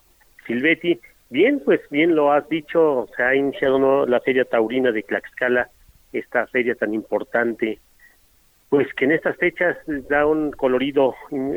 [0.46, 1.00] Silvetti.
[1.30, 5.70] Bien, pues bien lo has dicho, se ha iniciado la Feria Taurina de Tlaxcala,
[6.14, 7.80] esta feria tan importante,
[8.70, 9.78] pues que en estas fechas
[10.10, 11.16] da un colorido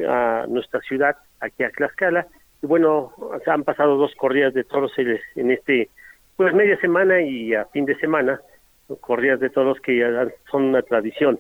[0.08, 2.26] a nuestra ciudad, aquí a Tlaxcala.
[2.62, 3.12] Y bueno,
[3.46, 5.88] han pasado dos corridas de toros en este,
[6.36, 8.40] pues media semana y a fin de semana,
[9.00, 11.38] corridas de toros que ya son una tradición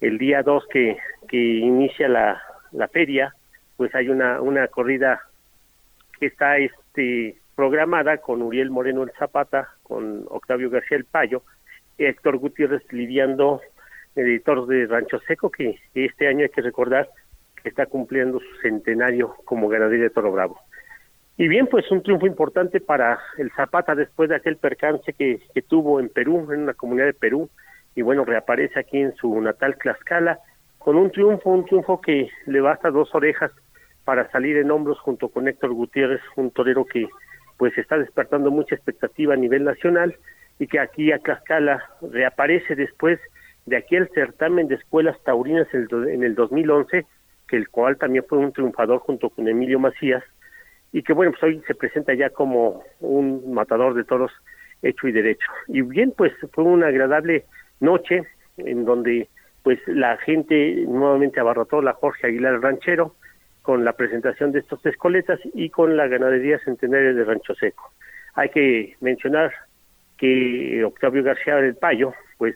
[0.00, 0.96] el día 2 que,
[1.28, 3.34] que inicia la, la feria,
[3.76, 5.20] pues hay una, una corrida
[6.18, 11.42] que está este, programada con Uriel Moreno el Zapata, con Octavio García el Payo,
[11.98, 13.60] Héctor Gutiérrez lidiando
[14.16, 17.10] editor de Rancho Seco, que este año hay que recordar
[17.62, 20.58] que está cumpliendo su centenario como ganadero de Toro Bravo.
[21.36, 25.60] Y bien, pues un triunfo importante para el Zapata después de aquel percance que, que
[25.60, 27.50] tuvo en Perú, en una comunidad de Perú,
[27.94, 30.38] y bueno, reaparece aquí en su natal Tlaxcala
[30.78, 33.52] con un triunfo, un triunfo que le basta dos orejas
[34.06, 37.06] para salir en hombros junto con Héctor Gutiérrez, un torero que
[37.60, 40.16] pues está despertando mucha expectativa a nivel nacional
[40.58, 43.20] y que aquí a Tlaxcala reaparece después
[43.66, 47.04] de aquel certamen de escuelas taurinas en el 2011,
[47.46, 50.24] que el cual también fue un triunfador junto con Emilio Macías,
[50.90, 54.32] y que bueno, pues hoy se presenta ya como un matador de toros
[54.80, 55.46] hecho y derecho.
[55.68, 57.44] Y bien, pues fue un agradable
[57.78, 58.22] noche
[58.56, 59.28] en donde
[59.62, 63.16] pues la gente nuevamente abarrotó la Jorge Aguilar Ranchero
[63.62, 67.92] con la presentación de estos escoletas y con la ganadería centenaria de Rancho Seco.
[68.34, 69.52] Hay que mencionar
[70.16, 72.54] que Octavio García del Payo, pues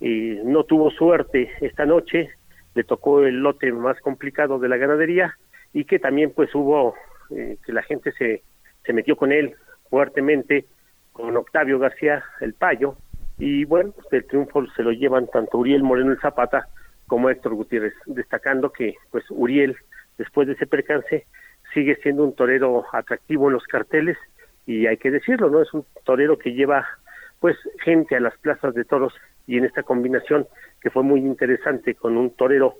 [0.00, 2.30] eh, no tuvo suerte esta noche,
[2.74, 5.36] le tocó el lote más complicado de la ganadería
[5.72, 6.94] y que también pues hubo
[7.30, 8.42] eh, que la gente se,
[8.84, 9.54] se metió con él
[9.90, 10.66] fuertemente,
[11.12, 12.96] con Octavio García el Payo,
[13.38, 16.68] y bueno, pues el triunfo se lo llevan tanto Uriel Moreno el Zapata
[17.06, 19.76] como Héctor Gutiérrez, destacando que pues Uriel,
[20.22, 21.26] después de ese percance,
[21.74, 24.16] sigue siendo un torero atractivo en los carteles
[24.66, 25.60] y hay que decirlo, ¿no?
[25.60, 26.86] Es un torero que lleva
[27.40, 29.12] pues gente a las plazas de toros
[29.48, 30.46] y en esta combinación
[30.80, 32.76] que fue muy interesante con un torero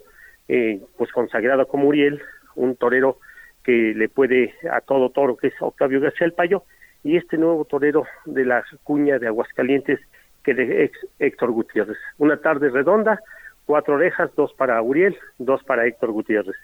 [0.48, 2.22] eh, pues consagrado como Uriel,
[2.54, 3.18] un torero
[3.64, 6.62] que le puede a todo toro que es Octavio García el Payo
[7.02, 9.98] y este nuevo torero de la cuña de Aguascalientes
[10.44, 11.98] que de Héctor Gutiérrez.
[12.18, 13.20] Una tarde redonda,
[13.66, 16.56] cuatro orejas, dos para Uriel, dos para Héctor Gutiérrez.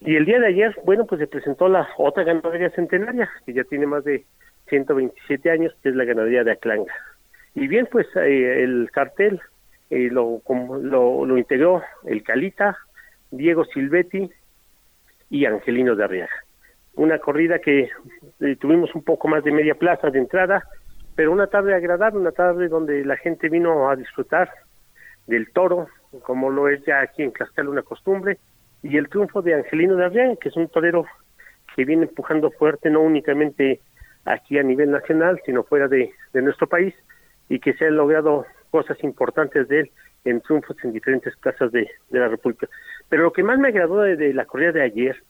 [0.00, 3.64] Y el día de ayer, bueno, pues se presentó la otra ganadería centenaria, que ya
[3.64, 4.24] tiene más de
[4.68, 6.94] 127 años, que es la ganadería de Aclanga.
[7.54, 9.40] Y bien, pues eh, el cartel
[9.90, 10.42] eh, lo,
[10.82, 12.76] lo, lo, integró el Calita,
[13.30, 14.30] Diego Silvetti
[15.30, 16.44] y Angelino de Arriaga.
[16.94, 17.90] una corrida que
[18.40, 20.64] eh, tuvimos un poco más de media plaza de entrada,
[21.16, 24.50] pero una tarde agradable, una tarde donde la gente vino a disfrutar
[25.26, 25.88] del toro,
[26.22, 28.38] como lo es ya aquí en Tlaxcala una costumbre,
[28.82, 31.04] y el triunfo de Angelino de Arriaga, que es un torero
[31.74, 33.80] que viene empujando fuerte no únicamente
[34.24, 36.94] aquí a nivel nacional, sino fuera de, nuestro país,
[37.48, 39.90] y que se han logrado cosas importantes de él
[40.24, 42.68] en triunfos en diferentes plazas de, la República.
[43.08, 45.22] Pero lo que más me agradó de, la corrida de ayer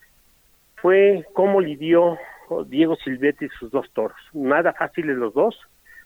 [0.76, 2.18] fue cómo lidió
[2.66, 4.18] Diego Silvetti sus dos toros.
[4.32, 5.58] Nada fáciles los dos,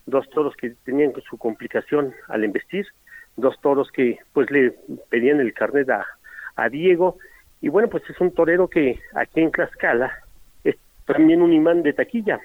[0.07, 2.87] dos toros que tenían su complicación al embestir,
[3.37, 4.75] dos toros que pues le
[5.09, 6.07] pedían el carnet a,
[6.57, 7.19] a Diego,
[7.63, 10.13] y bueno, pues es un torero que aquí en Tlaxcala
[10.65, 12.41] es también un imán de taquilla.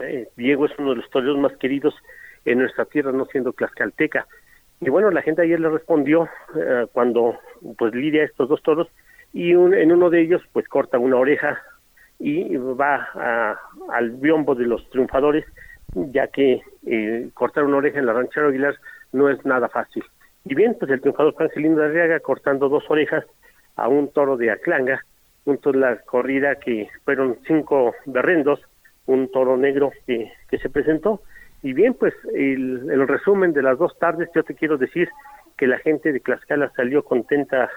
[0.00, 1.94] Eh, Diego es uno de los toreros más queridos
[2.44, 4.26] en nuestra tierra, no siendo tlaxcalteca.
[4.80, 7.38] Y bueno, la gente ayer le respondió eh, cuando
[7.76, 8.88] pues lidia estos dos toros
[9.32, 11.60] y en uno de ellos pues corta una oreja
[12.18, 13.08] y va
[13.92, 15.44] al biombo de los triunfadores,
[15.94, 18.74] ya que eh, cortar una oreja en la ranchera Aguilar
[19.12, 20.02] no es nada fácil.
[20.44, 23.24] Y bien, pues el triunfador Angelino de Arriaga cortando dos orejas
[23.78, 25.04] a un toro de Aclanga,
[25.44, 28.60] un toro de la corrida que fueron cinco berrendos,
[29.06, 31.22] un toro negro que, que se presentó.
[31.62, 35.08] Y bien, pues el, el resumen de las dos tardes, yo te quiero decir
[35.56, 37.70] que la gente de Tlaxcala salió contenta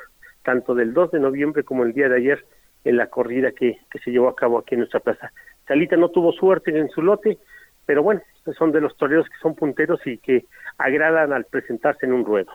[0.43, 2.45] tanto del 2 de noviembre como el día de ayer
[2.83, 5.31] en la corrida que, que se llevó a cabo aquí en nuestra plaza.
[5.67, 7.37] Salita no tuvo suerte en su lote,
[7.85, 8.21] pero bueno,
[8.57, 10.45] son de los toreros que son punteros y que
[10.77, 12.51] agradan al presentarse en un ruedo.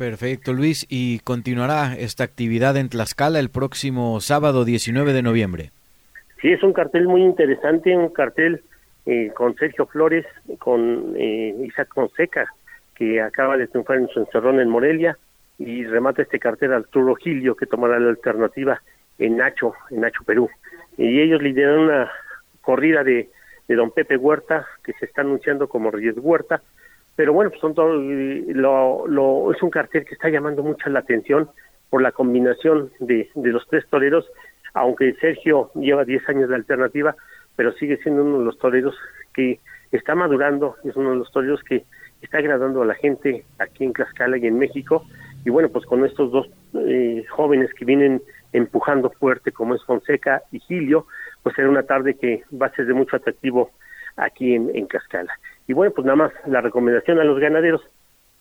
[0.00, 0.86] Perfecto, Luis.
[0.88, 5.72] ¿Y continuará esta actividad en Tlaxcala el próximo sábado 19 de noviembre?
[6.40, 8.62] Sí, es un cartel muy interesante, un cartel
[9.04, 10.24] eh, con Sergio Flores,
[10.58, 11.90] con eh, Isaac
[12.94, 15.18] que acaba de triunfar en su encerrón en Morelia,
[15.58, 18.80] y remata este cartel Arturo Gilio, que tomará la alternativa
[19.18, 20.48] en Nacho, en Nacho, Perú.
[20.96, 22.10] Y ellos lideran una
[22.62, 23.28] corrida de,
[23.68, 26.62] de don Pepe Huerta, que se está anunciando como Reyes Huerta,
[27.20, 31.00] pero bueno, pues son todo, lo, lo, es un cartel que está llamando mucha la
[31.00, 31.50] atención
[31.90, 34.24] por la combinación de, de los tres toreros,
[34.72, 37.14] aunque Sergio lleva 10 años de alternativa,
[37.56, 38.96] pero sigue siendo uno de los toreros
[39.34, 39.60] que
[39.92, 41.84] está madurando, es uno de los toreros que
[42.22, 45.04] está agradando a la gente aquí en Tlaxcala y en México,
[45.44, 48.22] y bueno, pues con estos dos eh, jóvenes que vienen
[48.54, 51.04] empujando fuerte, como es Fonseca y Gilio,
[51.42, 53.72] pues será una tarde que va a ser de mucho atractivo
[54.16, 55.38] aquí en, en Tlaxcala.
[55.70, 57.80] Y bueno, pues nada más la recomendación a los ganaderos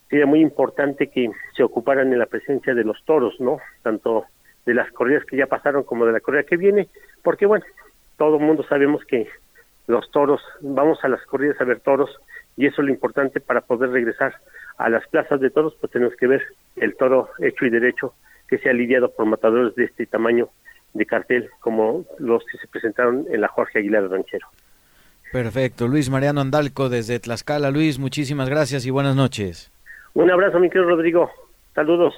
[0.09, 3.59] sería muy importante que se ocuparan en la presencia de los toros, ¿no?
[3.83, 4.25] Tanto
[4.65, 6.89] de las corridas que ya pasaron como de la corrida que viene,
[7.21, 7.63] porque bueno,
[8.17, 9.27] todo el mundo sabemos que
[9.85, 12.09] los toros, vamos a las corridas a ver toros
[12.57, 14.33] y eso es lo importante para poder regresar
[14.79, 16.41] a las plazas de toros, pues tenemos que ver
[16.77, 18.15] el toro hecho y derecho
[18.47, 20.49] que sea lidiado por matadores de este tamaño
[20.95, 24.47] de cartel como los que se presentaron en la Jorge Aguilar Ranchero.
[25.31, 25.87] Perfecto.
[25.87, 27.71] Luis Mariano Andalco desde Tlaxcala.
[27.71, 29.71] Luis, muchísimas gracias y buenas noches.
[30.13, 31.29] Un abrazo, mi querido Rodrigo.
[31.75, 32.13] Saludos.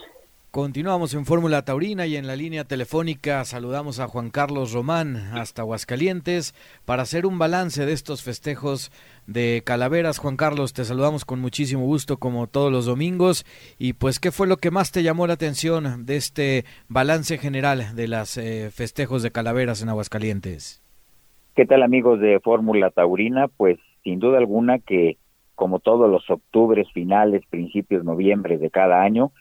[0.51, 5.61] Continuamos en Fórmula Taurina y en la línea telefónica saludamos a Juan Carlos Román hasta
[5.61, 6.53] Aguascalientes
[6.83, 8.91] para hacer un balance de estos festejos
[9.27, 10.17] de Calaveras.
[10.17, 13.45] Juan Carlos, te saludamos con muchísimo gusto como todos los domingos
[13.79, 17.95] y pues qué fue lo que más te llamó la atención de este balance general
[17.95, 20.80] de los eh, festejos de Calaveras en Aguascalientes.
[21.53, 23.49] ¿Qué tal amigos de Fórmula Taurina?
[23.49, 25.17] Pues sin duda alguna que
[25.53, 29.33] como todos los octubres, finales, principios, noviembre de cada año,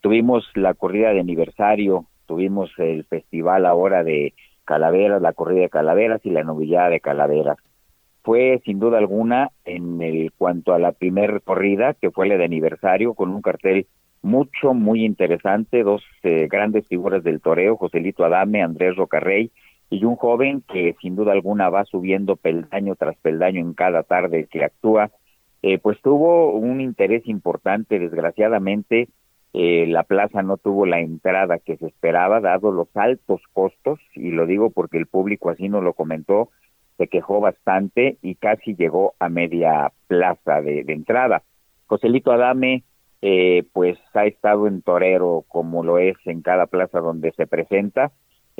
[0.00, 4.32] tuvimos la corrida de aniversario, tuvimos el festival ahora de
[4.64, 7.58] Calaveras, la corrida de Calaveras y la novillada de Calaveras.
[8.22, 12.44] Fue sin duda alguna en el cuanto a la primer corrida, que fue la de
[12.44, 13.86] aniversario, con un cartel
[14.22, 19.50] mucho, muy interesante, dos eh, grandes figuras del toreo, Joselito Adame, Andrés Rocarrey,
[19.90, 24.46] y un joven que sin duda alguna va subiendo peldaño tras peldaño en cada tarde
[24.50, 25.10] que actúa,
[25.62, 29.08] eh, pues tuvo un interés importante, desgraciadamente
[29.52, 34.30] eh, la plaza no tuvo la entrada que se esperaba, dado los altos costos, y
[34.30, 36.50] lo digo porque el público así nos lo comentó,
[36.98, 41.42] se quejó bastante y casi llegó a media plaza de, entrada.
[41.86, 42.84] Joselito Adame,
[43.22, 48.12] eh, pues ha estado en torero como lo es en cada plaza donde se presenta,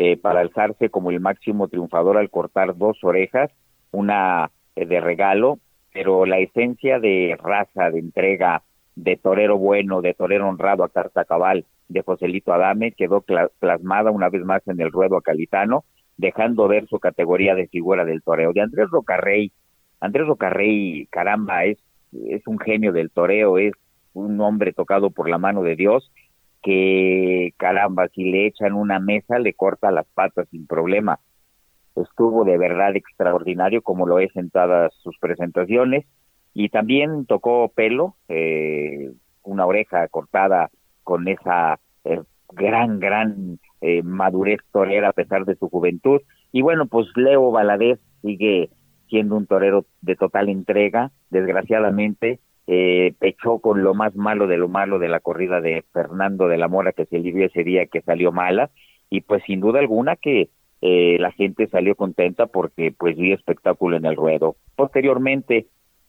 [0.03, 3.51] eh, para alzarse como el máximo triunfador al cortar dos orejas,
[3.91, 5.59] una eh, de regalo,
[5.93, 8.63] pero la esencia de raza, de entrega,
[8.95, 13.23] de torero bueno, de torero honrado a carta cabal de Joselito Adame quedó
[13.59, 15.85] plasmada una vez más en el ruedo acalitano,
[16.17, 18.55] dejando ver su categoría de figura del toreo.
[18.55, 19.53] De Andrés Rocarrey,
[20.01, 21.77] Andrés Rocarrey, caramba, es,
[22.27, 23.75] es un genio del toreo, es
[24.15, 26.11] un hombre tocado por la mano de Dios
[26.63, 31.21] que caramba, si le echan una mesa le corta las patas sin problema.
[31.97, 36.07] estuvo de verdad extraordinario como lo es en todas sus presentaciones
[36.55, 40.71] y también tocó pelo, eh, una oreja cortada
[41.03, 46.21] con esa eh, gran, gran eh, madurez torera a pesar de su juventud.
[46.53, 48.71] Y bueno, pues Leo Valadez sigue
[49.09, 54.69] siendo un torero de total entrega, desgraciadamente eh, pechó con lo más malo de lo
[54.69, 58.03] malo de la corrida de Fernando de la Mora que se libró ese día que
[58.03, 58.71] salió mala
[59.09, 60.51] y pues sin duda alguna que
[60.83, 64.57] eh, la gente salió contenta porque pues vi espectáculo en el ruedo.
[64.77, 65.67] Posteriormente,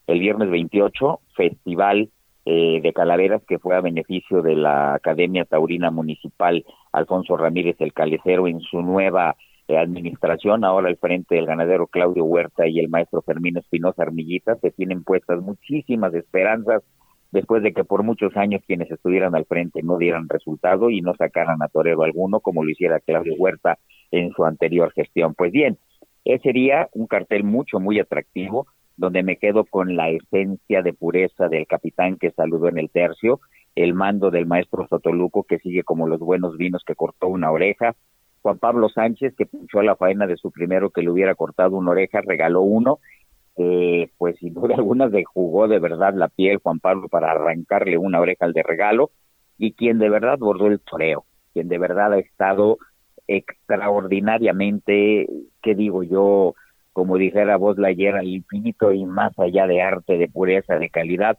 [0.07, 2.09] el viernes 28, festival
[2.45, 7.93] eh, de calaveras que fue a beneficio de la Academia Taurina Municipal Alfonso Ramírez el
[7.93, 9.35] Calecero en su nueva
[9.69, 14.71] administración, ahora al frente del ganadero Claudio Huerta y el maestro Fermín Espinosa Armillita, se
[14.71, 16.83] tienen puestas muchísimas esperanzas
[17.31, 21.15] después de que por muchos años quienes estuvieran al frente no dieran resultado y no
[21.15, 23.77] sacaran a torero alguno como lo hiciera Claudio Huerta
[24.11, 25.33] en su anterior gestión.
[25.33, 25.77] Pues bien,
[26.25, 31.47] ese sería un cartel mucho, muy atractivo, donde me quedo con la esencia de pureza
[31.47, 33.39] del capitán que saludó en el tercio,
[33.75, 37.95] el mando del maestro Sotoluco que sigue como los buenos vinos que cortó una oreja,
[38.41, 41.91] Juan Pablo Sánchez que pinchó la faena de su primero que le hubiera cortado una
[41.91, 42.99] oreja, regaló uno
[43.57, 47.97] eh, pues sin duda alguna se jugó de verdad la piel Juan Pablo para arrancarle
[47.97, 49.11] una oreja al de regalo
[49.57, 52.77] y quien de verdad bordó el toreo, quien de verdad ha estado
[53.27, 55.27] extraordinariamente,
[55.61, 56.55] ¿qué digo yo?
[56.93, 60.89] Como dijera vos la ayer, al infinito y más allá de arte, de pureza, de
[60.89, 61.37] calidad,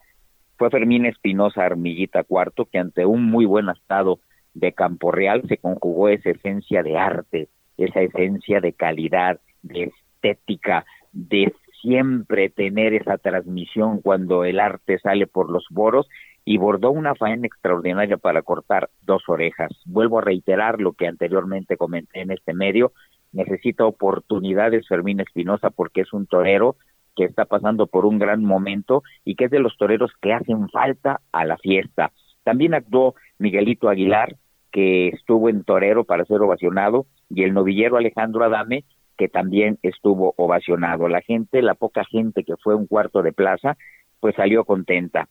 [0.56, 4.20] fue Fermín Espinosa Armillita Cuarto, que ante un muy buen estado
[4.54, 10.84] de Campo Real se conjugó esa esencia de arte, esa esencia de calidad, de estética,
[11.12, 16.08] de siempre tener esa transmisión cuando el arte sale por los boros
[16.44, 19.70] y bordó una faena extraordinaria para cortar dos orejas.
[19.84, 22.92] Vuelvo a reiterar lo que anteriormente comenté en este medio,
[23.32, 26.76] necesita oportunidades Fermín Espinosa porque es un torero
[27.16, 30.68] que está pasando por un gran momento y que es de los toreros que hacen
[30.68, 32.12] falta a la fiesta.
[32.44, 34.36] También actuó Miguelito Aguilar,
[34.72, 38.84] que estuvo en torero para ser ovacionado, y el novillero Alejandro Adame,
[39.16, 41.08] que también estuvo ovacionado.
[41.08, 43.76] La gente, la poca gente que fue un cuarto de plaza,
[44.20, 45.28] pues salió contenta.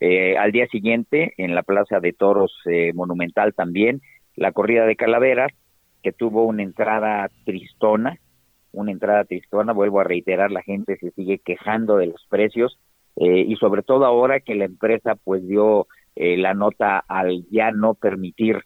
[0.00, 4.00] Eh, al día siguiente, en la Plaza de Toros eh, Monumental también,
[4.34, 5.52] la corrida de calaveras,
[6.02, 8.18] que tuvo una entrada tristona,
[8.72, 12.78] una entrada tristona, vuelvo a reiterar, la gente se sigue quejando de los precios
[13.16, 15.86] eh, y sobre todo ahora que la empresa pues dio
[16.16, 18.64] la nota al ya no permitir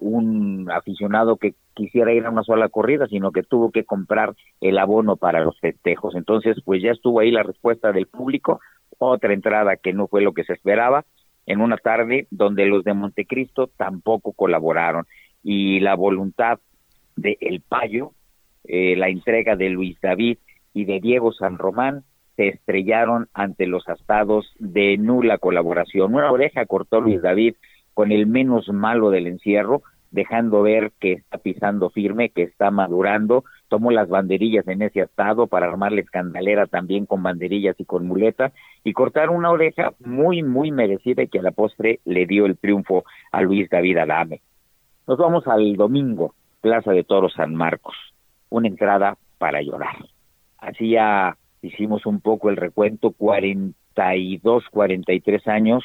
[0.00, 4.78] un aficionado que quisiera ir a una sola corrida, sino que tuvo que comprar el
[4.78, 6.14] abono para los festejos.
[6.14, 8.60] Entonces, pues ya estuvo ahí la respuesta del público,
[8.98, 11.04] otra entrada que no fue lo que se esperaba,
[11.46, 15.06] en una tarde donde los de Montecristo tampoco colaboraron.
[15.42, 16.58] Y la voluntad
[17.16, 18.12] de El Payo,
[18.64, 20.38] eh, la entrega de Luis David
[20.74, 22.04] y de Diego San Román
[22.36, 26.14] se estrellaron ante los astados de nula colaboración.
[26.14, 27.54] Una oreja cortó Luis David
[28.00, 33.44] con el menos malo del encierro, dejando ver que está pisando firme, que está madurando,
[33.68, 38.52] tomó las banderillas en ese estado para armarle escandalera también con banderillas y con muleta
[38.84, 42.56] y cortar una oreja muy, muy merecida y que a la postre le dio el
[42.56, 44.40] triunfo a Luis David Adame.
[45.06, 47.96] Nos vamos al domingo, Plaza de Toros San Marcos,
[48.48, 50.06] una entrada para llorar.
[50.56, 55.84] Así ya hicimos un poco el recuento, 42, 43 años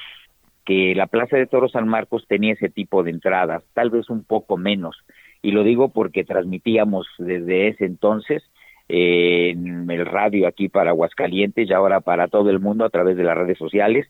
[0.66, 4.24] que la Plaza de Toros San Marcos tenía ese tipo de entradas, tal vez un
[4.24, 4.98] poco menos.
[5.42, 8.44] Y lo digo porque transmitíamos desde ese entonces
[8.90, 13.16] eh, en el radio aquí para Aguascalientes y ahora para todo el mundo a través
[13.16, 14.08] de las redes sociales.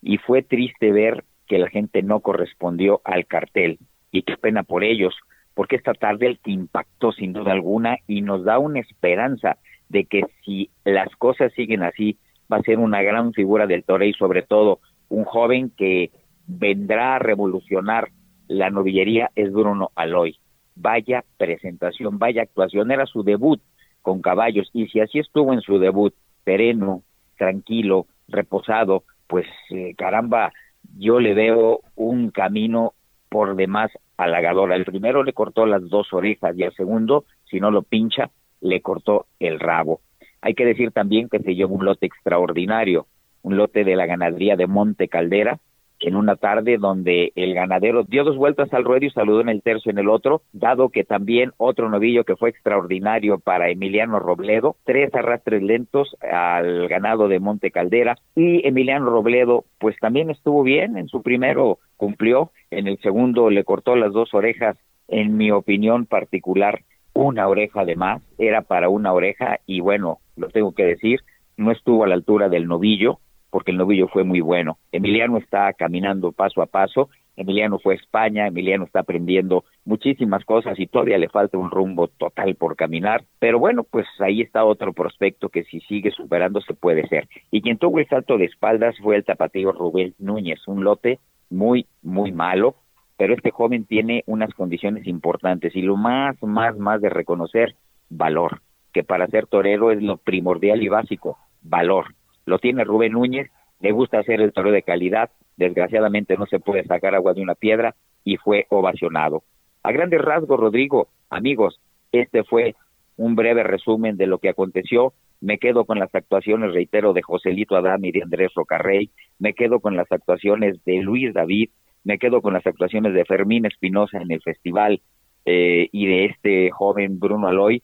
[0.00, 3.78] Y fue triste ver que la gente no correspondió al cartel.
[4.12, 5.14] Y qué pena por ellos,
[5.54, 10.04] porque esta tarde el que impactó sin duda alguna y nos da una esperanza de
[10.04, 12.18] que si las cosas siguen así,
[12.50, 16.10] va a ser una gran figura del toreo y sobre todo un joven que
[16.46, 18.10] vendrá a revolucionar
[18.48, 20.38] la novillería es Bruno Aloy.
[20.74, 23.60] Vaya presentación, vaya actuación, era su debut
[24.02, 27.02] con caballos y si así estuvo en su debut, sereno,
[27.36, 30.52] tranquilo, reposado, pues eh, caramba,
[30.96, 32.92] yo le veo un camino
[33.28, 34.72] por demás halagador.
[34.72, 38.30] El primero le cortó las dos orejas y al segundo, si no lo pincha,
[38.60, 40.00] le cortó el rabo.
[40.40, 43.06] Hay que decir también que se llevó un lote extraordinario
[43.46, 45.60] un lote de la ganadería de Monte Caldera,
[46.00, 49.62] en una tarde donde el ganadero dio dos vueltas al ruedo y saludó en el
[49.62, 54.74] tercio en el otro, dado que también otro novillo que fue extraordinario para Emiliano Robledo,
[54.84, 60.96] tres arrastres lentos al ganado de Monte Caldera y Emiliano Robledo pues también estuvo bien,
[60.98, 64.76] en su primero cumplió, en el segundo le cortó las dos orejas,
[65.06, 66.80] en mi opinión particular
[67.14, 71.20] una oreja de más, era para una oreja y bueno, lo tengo que decir,
[71.56, 73.20] no estuvo a la altura del novillo,
[73.56, 74.76] porque el novillo fue muy bueno.
[74.92, 80.78] Emiliano está caminando paso a paso, Emiliano fue a España, Emiliano está aprendiendo muchísimas cosas
[80.78, 84.92] y todavía le falta un rumbo total por caminar, pero bueno, pues ahí está otro
[84.92, 87.30] prospecto que si sigue superándose puede ser.
[87.50, 91.86] Y quien tuvo el salto de espaldas fue el tapatío Rubén Núñez, un lote muy,
[92.02, 92.74] muy malo,
[93.16, 97.74] pero este joven tiene unas condiciones importantes y lo más, más, más de reconocer,
[98.10, 98.60] valor,
[98.92, 102.08] que para ser torero es lo primordial y básico, valor.
[102.46, 106.84] Lo tiene Rubén Núñez, le gusta hacer el torero de calidad, desgraciadamente no se puede
[106.84, 107.94] sacar agua de una piedra
[108.24, 109.42] y fue ovacionado.
[109.82, 111.80] A grandes rasgos, Rodrigo, amigos,
[112.12, 112.74] este fue
[113.16, 115.12] un breve resumen de lo que aconteció.
[115.40, 119.10] Me quedo con las actuaciones, reitero, de Joselito Adán y de Andrés Rocarrey.
[119.38, 121.70] Me quedo con las actuaciones de Luis David.
[122.04, 125.00] Me quedo con las actuaciones de Fermín Espinosa en el festival
[125.44, 127.82] eh, y de este joven Bruno Aloy,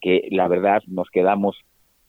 [0.00, 1.56] que la verdad nos quedamos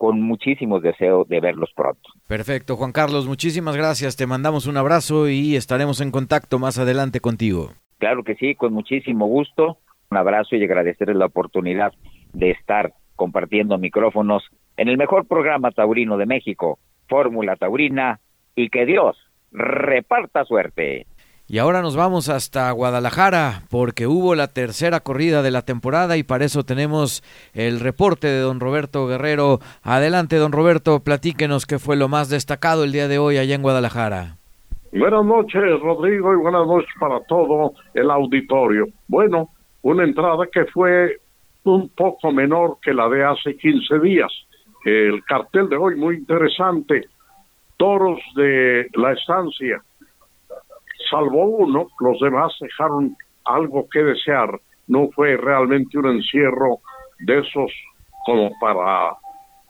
[0.01, 2.09] con muchísimos deseos de verlos pronto.
[2.25, 4.17] Perfecto, Juan Carlos, muchísimas gracias.
[4.17, 7.73] Te mandamos un abrazo y estaremos en contacto más adelante contigo.
[7.99, 9.77] Claro que sí, con muchísimo gusto.
[10.09, 11.93] Un abrazo y agradecerles la oportunidad
[12.33, 14.41] de estar compartiendo micrófonos
[14.75, 18.21] en el mejor programa taurino de México, Fórmula Taurina,
[18.55, 19.15] y que Dios
[19.51, 21.05] reparta suerte.
[21.51, 26.23] Y ahora nos vamos hasta Guadalajara porque hubo la tercera corrida de la temporada y
[26.23, 27.23] para eso tenemos
[27.53, 29.59] el reporte de don Roberto Guerrero.
[29.83, 33.63] Adelante, don Roberto, platíquenos qué fue lo más destacado el día de hoy allá en
[33.63, 34.37] Guadalajara.
[34.93, 38.87] Buenas noches, Rodrigo, y buenas noches para todo el auditorio.
[39.09, 39.49] Bueno,
[39.81, 41.17] una entrada que fue
[41.65, 44.31] un poco menor que la de hace 15 días.
[44.85, 47.09] El cartel de hoy muy interesante.
[47.75, 49.83] Toros de la estancia
[51.11, 54.59] salvo uno, los demás dejaron algo que desear.
[54.87, 56.79] No fue realmente un encierro
[57.19, 57.71] de esos
[58.25, 59.15] como para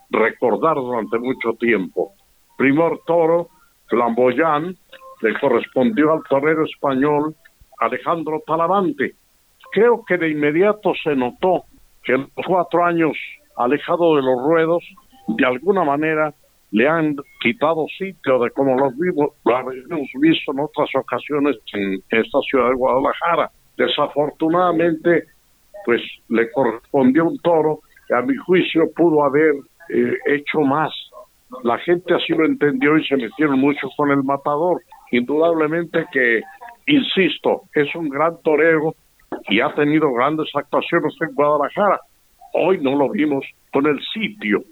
[0.10, 2.14] recordar durante mucho tiempo.
[2.58, 3.50] Primer toro,
[3.88, 4.76] Flamboyán,
[5.22, 7.36] le correspondió al torero español
[7.80, 9.16] Alejandro Talavante.
[9.72, 11.64] Creo que de inmediato se notó
[12.04, 13.18] que en los cuatro años
[13.56, 14.84] alejado de los ruedos,
[15.28, 16.34] de alguna manera
[16.72, 22.01] le han quitado sitio de como los vimos, lo habíamos visto en otras ocasiones en
[22.09, 23.51] esta ciudad de Guadalajara.
[23.78, 25.26] Desafortunadamente,
[25.86, 29.53] pues le correspondió un toro que a mi juicio pudo haber
[29.89, 30.91] eh, hecho más.
[31.63, 34.82] La gente así lo entendió y se metieron mucho con el matador.
[35.11, 36.41] Indudablemente que,
[36.88, 38.95] insisto, es un gran torero
[39.49, 41.99] y ha tenido grandes actuaciones en Guadalajara.
[42.53, 44.63] Hoy no lo vimos con el sitio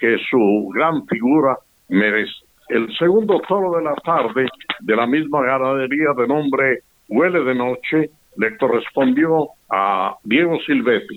[0.00, 1.56] que su gran figura
[1.88, 2.44] merece.
[2.68, 4.46] El segundo toro de la tarde
[4.80, 11.16] de la misma ganadería de nombre Huele de Noche le correspondió a Diego Silvetti.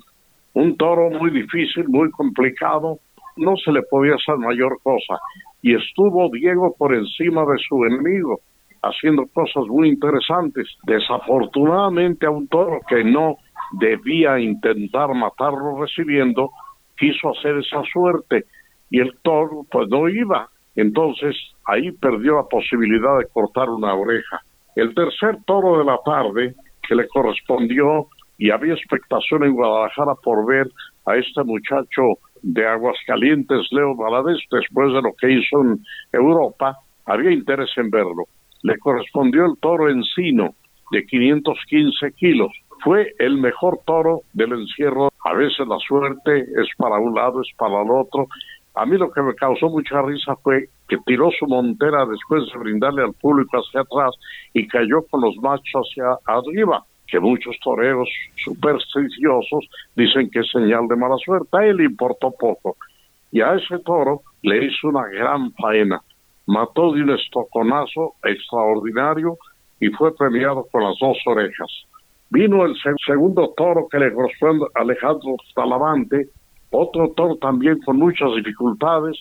[0.53, 2.99] Un toro muy difícil, muy complicado,
[3.37, 5.19] no se le podía hacer mayor cosa.
[5.61, 8.39] Y estuvo Diego por encima de su enemigo,
[8.81, 10.67] haciendo cosas muy interesantes.
[10.83, 13.37] Desafortunadamente a un toro que no
[13.79, 16.49] debía intentar matarlo recibiendo,
[16.97, 18.45] quiso hacer esa suerte
[18.91, 20.49] y el toro pues no iba.
[20.75, 21.35] Entonces
[21.65, 24.41] ahí perdió la posibilidad de cortar una oreja.
[24.75, 26.55] El tercer toro de la tarde
[26.87, 30.69] que le correspondió y había expectación en Guadalajara por ver
[31.05, 32.01] a este muchacho
[32.41, 35.79] de Aguascalientes, Leo Valadez, después de lo que hizo en
[36.11, 38.25] Europa, había interés en verlo.
[38.63, 40.55] Le correspondió el toro encino
[40.91, 42.51] de 515 kilos.
[42.83, 45.11] Fue el mejor toro del encierro.
[45.23, 48.27] A veces la suerte es para un lado, es para el otro,
[48.73, 52.59] a mí lo que me causó mucha risa fue que tiró su montera después de
[52.59, 54.15] brindarle al público hacia atrás
[54.53, 60.87] y cayó con los machos hacia arriba, que muchos toreros supersticiosos dicen que es señal
[60.87, 61.49] de mala suerte.
[61.51, 62.77] A él le importó poco.
[63.31, 66.01] Y a ese toro le hizo una gran faena.
[66.47, 69.37] Mató de un estoconazo extraordinario
[69.79, 71.69] y fue premiado con las dos orejas.
[72.29, 76.29] Vino el segundo toro que le corresponde Alejandro Talavante,
[76.71, 79.17] otro toro también con muchas dificultades,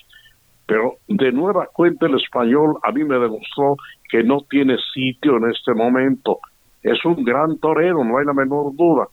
[0.67, 3.77] pero de nueva cuenta el español a mí me demostró
[4.09, 6.39] que no tiene sitio en este momento.
[6.83, 9.09] Es un gran torero, no hay la menor duda,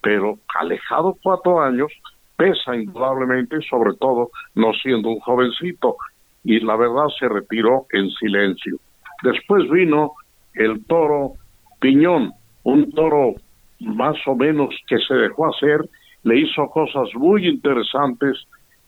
[0.00, 1.92] pero alejado cuatro años,
[2.36, 5.96] pesa indudablemente, sobre todo no siendo un jovencito,
[6.44, 8.76] y la verdad se retiró en silencio.
[9.22, 10.12] Después vino
[10.54, 11.32] el toro
[11.80, 12.32] Piñón,
[12.62, 13.34] un toro
[13.80, 15.80] más o menos que se dejó hacer
[16.22, 18.36] le hizo cosas muy interesantes.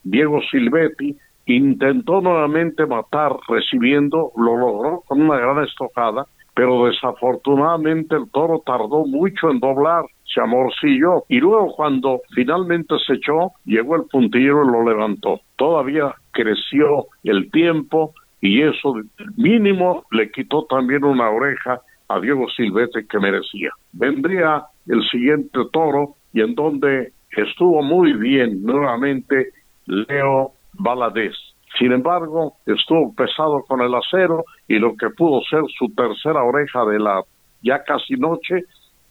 [0.03, 1.17] Diego Silvetti
[1.47, 9.07] intentó nuevamente matar recibiendo, lo logró con una gran estocada, pero desafortunadamente el toro tardó
[9.07, 14.73] mucho en doblar, se amorcilló y luego cuando finalmente se echó, llegó el puntillero y
[14.73, 15.41] lo levantó.
[15.57, 18.95] Todavía creció el tiempo y eso
[19.37, 23.71] mínimo le quitó también una oreja a Diego Silvete que merecía.
[23.93, 29.51] Vendría el siguiente toro y en donde estuvo muy bien nuevamente
[29.87, 31.35] Leo Valadez.
[31.79, 36.85] Sin embargo, estuvo pesado con el acero y lo que pudo ser su tercera oreja
[36.85, 37.23] de la
[37.63, 38.65] ya casi noche,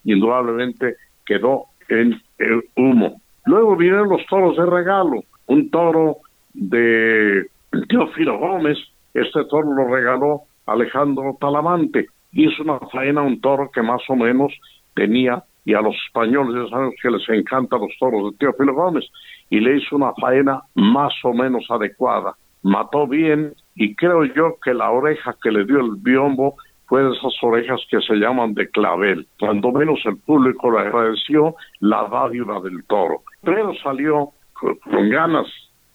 [0.04, 0.96] indudablemente
[1.26, 3.22] quedó en el humo.
[3.46, 6.18] Luego vinieron los toros de regalo, un toro
[6.54, 7.48] de
[7.90, 8.78] Teófilo Gómez,
[9.14, 14.54] este toro lo regaló Alejandro Talamante, hizo una faena un toro que más o menos
[14.94, 19.06] tenía, y a los españoles ya saben que les encantan los toros de Teófilo Gómez,
[19.50, 22.36] y le hizo una faena más o menos adecuada.
[22.64, 26.56] Mató bien y creo yo que la oreja que le dio el biombo
[26.92, 29.26] fue de esas orejas que se llaman de clavel.
[29.40, 33.22] Cuando menos el público le agradeció la dádiva del toro.
[33.44, 35.48] Pero salió con, ganas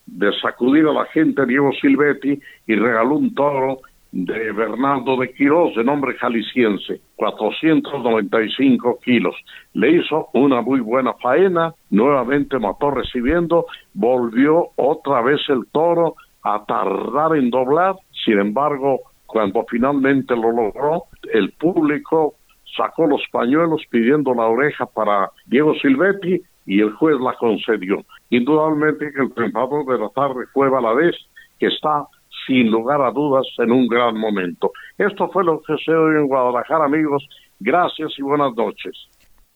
[0.06, 3.80] de sacudir a la gente Diego Silvetti y regaló un toro
[4.24, 9.34] de Bernardo de Quirós, de nombre jalisciense, 495 kilos.
[9.74, 16.64] Le hizo una muy buena faena, nuevamente mató recibiendo, volvió otra vez el toro a
[16.64, 21.04] tardar en doblar, sin embargo, cuando finalmente lo logró,
[21.34, 22.36] el público
[22.74, 28.02] sacó los pañuelos pidiendo la oreja para Diego Silvetti y el juez la concedió.
[28.30, 31.16] Indudablemente que el triunfador de la tarde fue Valadez,
[31.58, 32.06] que está
[32.46, 34.72] sin lugar a dudas en un gran momento.
[34.96, 37.26] Esto fue lo que se hoy en Guadalajara, amigos.
[37.58, 39.08] Gracias y buenas noches.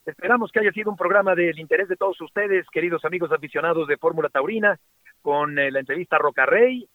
[0.05, 3.97] Esperamos que haya sido un programa del interés de todos ustedes, queridos amigos aficionados de
[3.97, 4.79] Fórmula Taurina,
[5.23, 6.89] con eh, la entrevista a Roca Rey,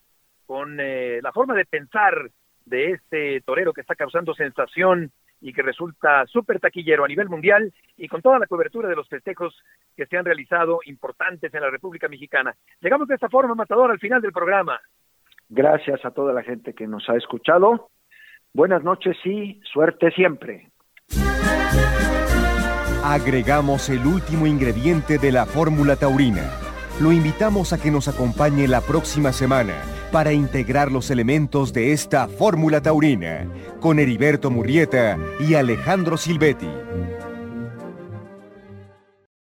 [0.44, 2.30] con eh, la forma de pensar
[2.64, 7.72] de este torero que está causando sensación y que resulta súper taquillero a nivel mundial
[7.96, 9.54] y con toda la cobertura de los festejos
[9.96, 12.54] que se han realizado importantes en la República Mexicana.
[12.80, 14.80] Llegamos de esta forma, Matador, al final del programa.
[15.48, 17.90] Gracias a toda la gente que nos ha escuchado.
[18.52, 20.70] Buenas noches y suerte siempre.
[23.04, 26.50] Agregamos el último ingrediente de la fórmula taurina.
[27.00, 29.74] Lo invitamos a que nos acompañe la próxima semana
[30.10, 33.46] para integrar los elementos de esta fórmula taurina
[33.80, 36.70] con Heriberto Murrieta y Alejandro Silvetti.